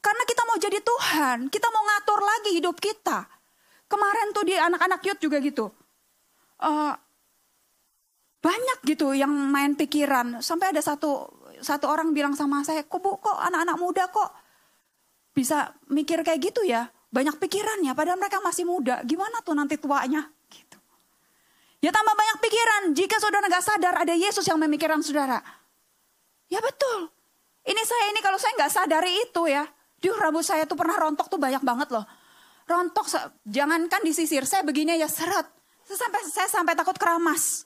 [0.00, 3.28] Karena kita mau jadi Tuhan, kita mau ngatur lagi hidup kita.
[3.92, 5.68] Kemarin tuh di anak-anak youth juga gitu.
[6.64, 6.96] Uh,
[8.40, 10.40] banyak gitu yang main pikiran.
[10.40, 11.28] Sampai ada satu
[11.60, 14.47] satu orang bilang sama saya, kok bu, kok anak-anak muda kok
[15.38, 16.90] bisa mikir kayak gitu ya.
[17.14, 19.06] Banyak pikirannya padahal mereka masih muda.
[19.06, 20.26] Gimana tuh nanti tuanya?
[20.50, 20.78] Gitu.
[21.78, 22.82] Ya tambah banyak pikiran.
[22.98, 25.38] Jika saudara nggak sadar ada Yesus yang memikirkan saudara.
[26.50, 27.06] Ya betul.
[27.62, 29.62] Ini saya ini kalau saya nggak sadari itu ya.
[29.98, 32.06] Di rambut saya tuh pernah rontok tuh banyak banget loh.
[32.68, 33.08] Rontok,
[33.48, 35.48] jangankan disisir, saya begini ya seret.
[35.88, 37.64] Saya sampai, saya sampai takut keramas.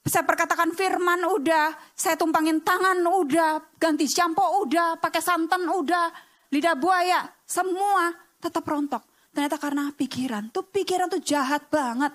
[0.00, 6.08] Saya perkatakan firman udah, saya tumpangin tangan udah, ganti shampoo udah, pakai santan udah,
[6.50, 9.02] lidah buaya, semua tetap rontok.
[9.30, 12.10] Ternyata karena pikiran, tuh pikiran tuh jahat banget.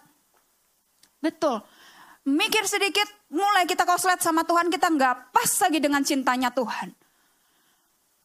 [1.24, 1.64] Betul.
[2.26, 6.92] Mikir sedikit, mulai kita koslet sama Tuhan, kita nggak pas lagi dengan cintanya Tuhan.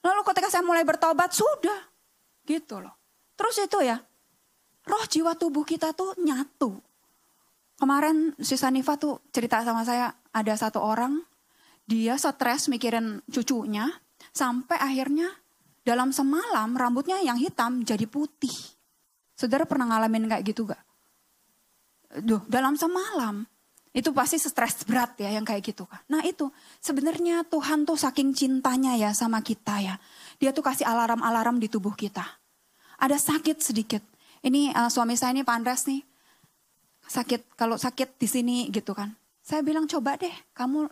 [0.00, 1.86] Lalu ketika saya mulai bertobat, sudah.
[2.42, 2.96] Gitu loh.
[3.36, 4.00] Terus itu ya,
[4.88, 6.80] roh jiwa tubuh kita tuh nyatu.
[7.80, 11.20] Kemarin si Sanifa tuh cerita sama saya, ada satu orang,
[11.88, 13.88] dia stres mikirin cucunya,
[14.32, 15.39] sampai akhirnya
[15.90, 18.54] dalam semalam rambutnya yang hitam jadi putih.
[19.34, 20.78] Saudara pernah ngalamin kayak gitu gak?
[22.22, 23.42] Duh, dalam semalam.
[23.90, 25.82] Itu pasti stres berat ya yang kayak gitu.
[26.06, 26.46] Nah itu
[26.78, 29.98] sebenarnya Tuhan tuh saking cintanya ya sama kita ya.
[30.38, 32.22] Dia tuh kasih alarm-alarm di tubuh kita.
[33.02, 34.06] Ada sakit sedikit.
[34.46, 36.06] Ini uh, suami saya ini Pak Andres nih.
[37.10, 39.10] Sakit, kalau sakit di sini gitu kan.
[39.42, 40.86] Saya bilang coba deh kamu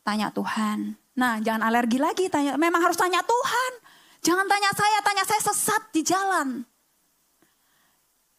[0.00, 0.96] tanya Tuhan.
[1.16, 2.60] Nah, jangan alergi lagi tanya.
[2.60, 3.72] Memang harus tanya Tuhan.
[4.20, 6.48] Jangan tanya saya, tanya saya sesat di jalan.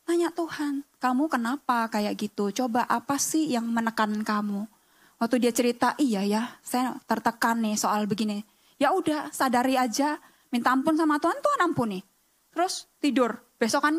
[0.08, 2.48] Tanya Tuhan, kamu kenapa kayak gitu?
[2.56, 4.64] Coba apa sih yang menekan kamu?
[5.20, 8.40] Waktu dia cerita, iya ya, saya tertekan nih soal begini.
[8.80, 10.16] Ya udah, sadari aja,
[10.54, 12.00] minta ampun sama Tuhan, Tuhan ampuni.
[12.56, 13.96] Terus tidur, besok kan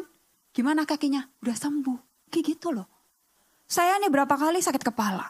[0.54, 1.28] gimana kakinya?
[1.44, 2.88] Udah sembuh, kayak gitu loh.
[3.68, 5.28] Saya nih berapa kali sakit kepala.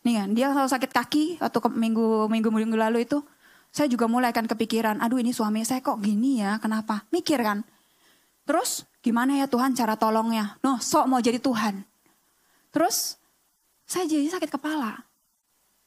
[0.00, 3.20] Nih kan, dia kalau sakit kaki atau minggu minggu minggu lalu itu,
[3.68, 7.04] saya juga mulai kan kepikiran, aduh ini suami saya kok gini ya, kenapa?
[7.12, 7.62] Mikir kan.
[8.48, 10.58] Terus gimana ya Tuhan cara tolongnya?
[10.64, 11.84] No, sok mau jadi Tuhan.
[12.72, 13.20] Terus
[13.84, 15.04] saya jadi sakit kepala.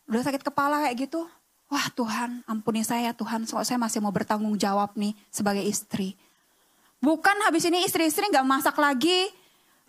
[0.07, 1.25] Udah sakit kepala kayak gitu,
[1.67, 6.15] wah Tuhan ampuni saya Tuhan, so saya masih mau bertanggung jawab nih sebagai istri.
[7.03, 9.27] Bukan habis ini istri-istri nggak masak lagi,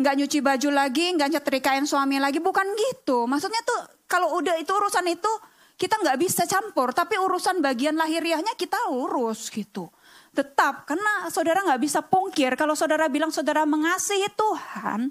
[0.03, 3.31] nggak nyuci baju lagi, nggak nyetrikain suami lagi, bukan gitu.
[3.31, 5.33] Maksudnya tuh kalau udah itu urusan itu
[5.75, 9.91] kita nggak bisa campur, tapi urusan bagian lahiriahnya kita urus gitu.
[10.35, 15.11] Tetap karena saudara nggak bisa pungkir kalau saudara bilang saudara mengasihi Tuhan,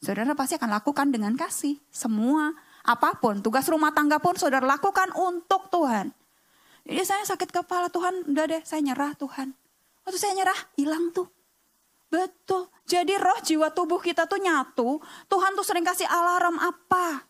[0.00, 5.12] saudara pasti akan lakukan dengan kasih semua apa pun tugas rumah tangga pun saudara lakukan
[5.16, 6.12] untuk Tuhan.
[6.88, 9.52] Jadi saya sakit kepala Tuhan, udah deh saya nyerah Tuhan.
[10.08, 11.28] Waktu saya nyerah hilang tuh
[12.10, 12.66] Betul.
[12.90, 14.98] Jadi roh jiwa tubuh kita tuh nyatu.
[15.30, 17.22] Tuhan tuh sering kasih alarm apa?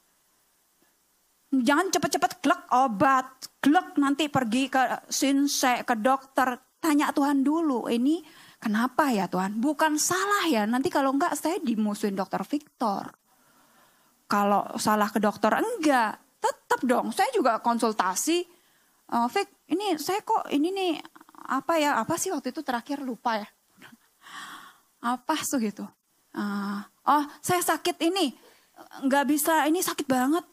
[1.50, 3.26] Jangan cepet-cepet glek obat.
[3.58, 6.58] Glek nanti pergi ke sinse, ke dokter.
[6.80, 8.24] Tanya Tuhan dulu, ini
[8.56, 9.60] kenapa ya Tuhan?
[9.60, 13.04] Bukan salah ya, nanti kalau enggak saya dimusuhin dokter Victor.
[14.24, 17.12] Kalau salah ke dokter enggak, tetap dong.
[17.12, 18.48] Saya juga konsultasi.
[19.12, 20.92] Uh, Vic, ini saya kok ini nih
[21.52, 22.00] apa ya?
[22.00, 23.48] Apa sih waktu itu terakhir lupa ya?
[25.12, 25.84] apa tuh gitu.
[26.32, 28.32] Uh, oh saya sakit ini,
[29.04, 30.46] nggak bisa, ini sakit banget.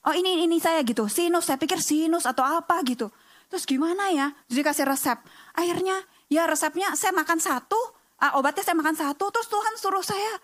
[0.00, 3.12] Oh ini ini saya gitu, sinus, saya pikir sinus atau apa gitu.
[3.52, 4.32] Terus gimana ya?
[4.48, 5.18] Jadi kasih resep.
[5.52, 6.00] Akhirnya
[6.32, 7.76] ya resepnya saya makan satu,
[8.22, 10.34] uh, obatnya saya makan satu, terus Tuhan suruh saya,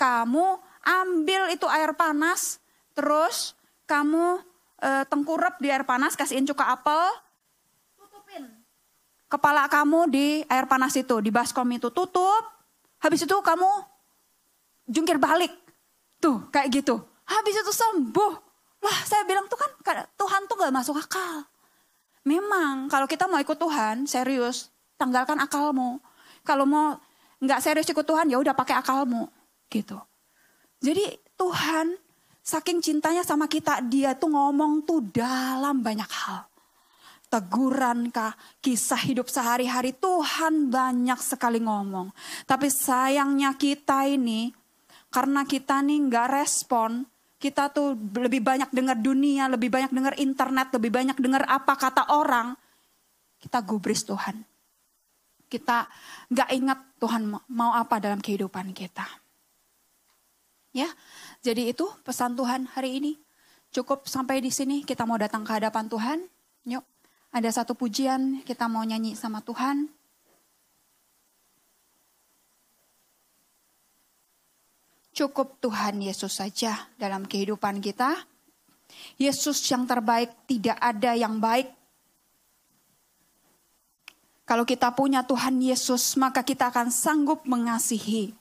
[0.00, 2.62] kamu ambil itu air panas,
[2.96, 3.52] terus
[3.84, 4.40] kamu
[4.80, 7.04] uh, tengkurap di air panas, kasihin cuka apel,
[8.00, 8.48] tutupin
[9.28, 12.52] kepala kamu di air panas itu, di baskom itu tutup,
[13.02, 13.66] Habis itu kamu
[14.86, 15.50] jungkir balik.
[16.22, 17.02] Tuh kayak gitu.
[17.26, 18.51] Habis itu sembuh.
[18.82, 19.70] Lah saya bilang tuh kan
[20.18, 21.46] Tuhan tuh gak masuk akal.
[22.26, 25.98] Memang kalau kita mau ikut Tuhan serius, tanggalkan akalmu.
[26.42, 26.98] Kalau mau
[27.42, 29.26] nggak serius ikut Tuhan ya udah pakai akalmu
[29.66, 29.98] gitu.
[30.78, 31.98] Jadi Tuhan
[32.42, 36.46] saking cintanya sama kita dia tuh ngomong tuh dalam banyak hal
[37.32, 42.12] teguran kah, kisah hidup sehari-hari Tuhan banyak sekali ngomong.
[42.44, 44.52] Tapi sayangnya kita ini,
[45.08, 47.08] karena kita nih nggak respon,
[47.42, 52.14] kita tuh lebih banyak dengar dunia, lebih banyak dengar internet, lebih banyak dengar apa kata
[52.14, 52.54] orang,
[53.42, 54.46] kita gubris Tuhan.
[55.50, 55.90] Kita
[56.30, 59.02] nggak ingat Tuhan mau apa dalam kehidupan kita.
[60.70, 60.86] Ya,
[61.42, 63.12] jadi itu pesan Tuhan hari ini.
[63.74, 66.18] Cukup sampai di sini kita mau datang ke hadapan Tuhan.
[66.70, 66.86] Yuk.
[67.32, 69.90] Ada satu pujian kita mau nyanyi sama Tuhan.
[75.12, 78.16] Cukup Tuhan Yesus saja dalam kehidupan kita.
[79.20, 81.68] Yesus yang terbaik, tidak ada yang baik.
[84.48, 88.32] Kalau kita punya Tuhan Yesus, maka kita akan sanggup mengasihi.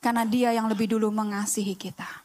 [0.00, 2.19] Karena dia yang lebih dulu mengasihi kita.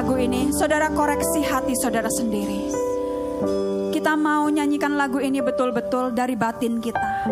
[0.00, 2.72] Lagu ini, saudara koreksi hati saudara sendiri.
[3.92, 7.28] Kita mau nyanyikan lagu ini betul-betul dari batin kita.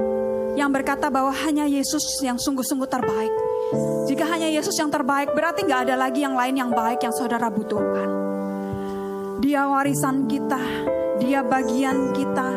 [0.52, 3.35] Yang berkata bahwa hanya Yesus yang sungguh-sungguh terbaik.
[4.05, 7.48] Jika hanya Yesus yang terbaik, berarti nggak ada lagi yang lain yang baik yang saudara
[7.48, 8.10] butuhkan.
[9.40, 10.60] Dia warisan kita,
[11.24, 12.48] dia bagian kita,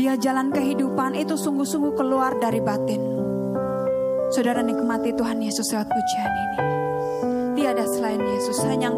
[0.00, 3.02] dia jalan kehidupan itu sungguh-sungguh keluar dari batin.
[4.32, 6.58] Saudara nikmati Tuhan Yesus lewat pujian ini.
[7.56, 8.92] Tiada selain Yesus, hanya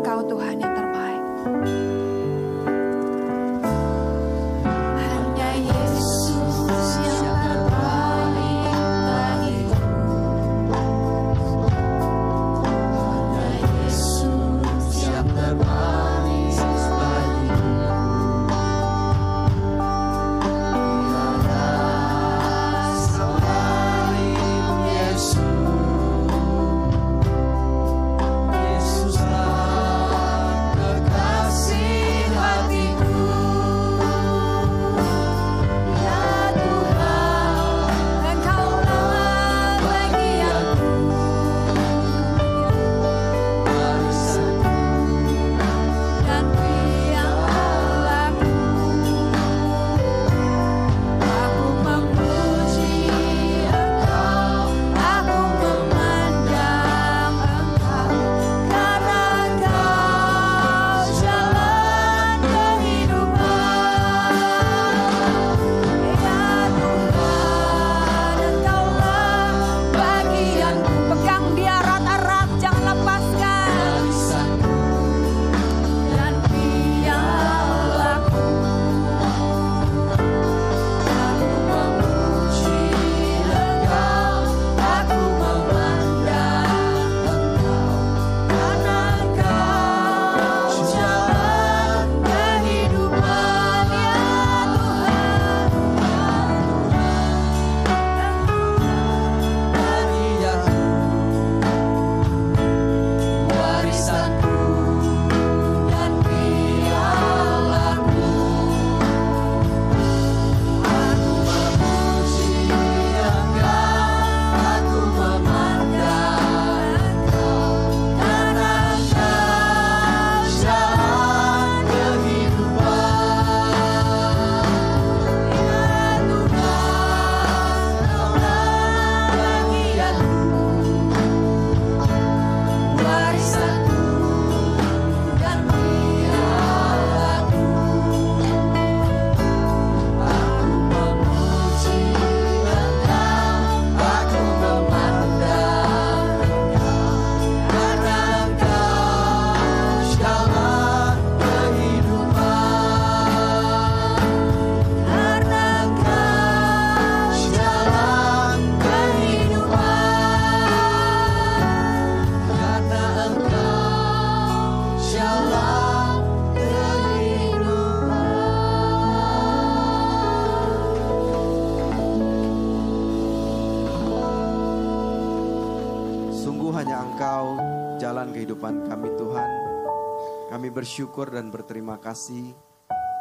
[180.98, 182.58] bersyukur dan berterima kasih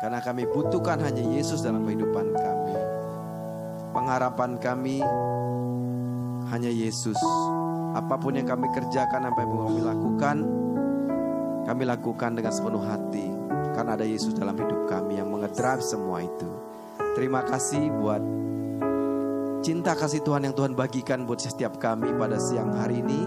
[0.02, 2.74] karena kami butuhkan hanya Yesus dalam kehidupan kami.
[3.94, 5.06] Pengharapan kami
[6.50, 7.22] hanya Yesus.
[7.94, 10.38] Apa pun yang kami kerjakan, apa yang kami lakukan,
[11.70, 13.30] kami lakukan dengan sepenuh hati
[13.78, 16.50] karena ada Yesus dalam hidup kami yang mengedrive semua itu.
[17.14, 18.26] Terima kasih buat
[19.62, 23.22] cinta kasih Tuhan yang Tuhan bagikan buat setiap kami pada siang hari ini.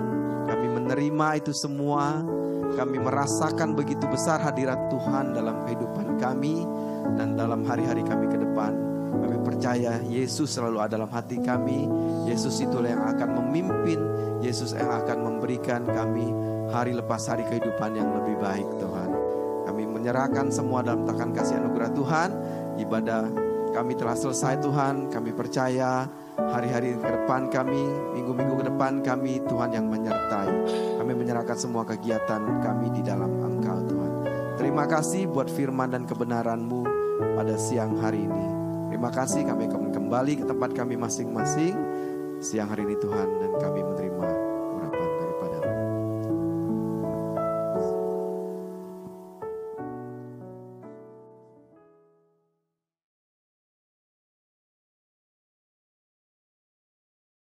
[0.50, 2.39] Kami menerima itu semua.
[2.80, 6.64] Kami merasakan begitu besar hadirat Tuhan dalam kehidupan kami
[7.12, 8.72] dan dalam hari-hari kami ke depan.
[9.20, 11.84] Kami percaya Yesus selalu ada dalam hati kami.
[12.24, 14.00] Yesus itulah yang akan memimpin.
[14.40, 16.32] Yesus yang akan memberikan kami
[16.72, 19.10] hari lepas hari kehidupan yang lebih baik Tuhan.
[19.68, 22.30] Kami menyerahkan semua dalam tangan kasih anugerah Tuhan.
[22.80, 23.22] Ibadah
[23.76, 25.12] kami telah selesai Tuhan.
[25.12, 26.08] Kami percaya
[26.48, 27.84] hari-hari ke depan kami,
[28.16, 30.50] minggu-minggu ke depan kami Tuhan yang menyertai.
[30.96, 34.12] Kami menyerahkan semua kegiatan kami di dalam Engkau Tuhan.
[34.56, 36.80] Terima kasih buat firman dan kebenaran-Mu
[37.36, 38.46] pada siang hari ini.
[38.88, 41.76] Terima kasih kami kembali ke tempat kami masing-masing
[42.40, 44.39] siang hari ini Tuhan dan kami menerima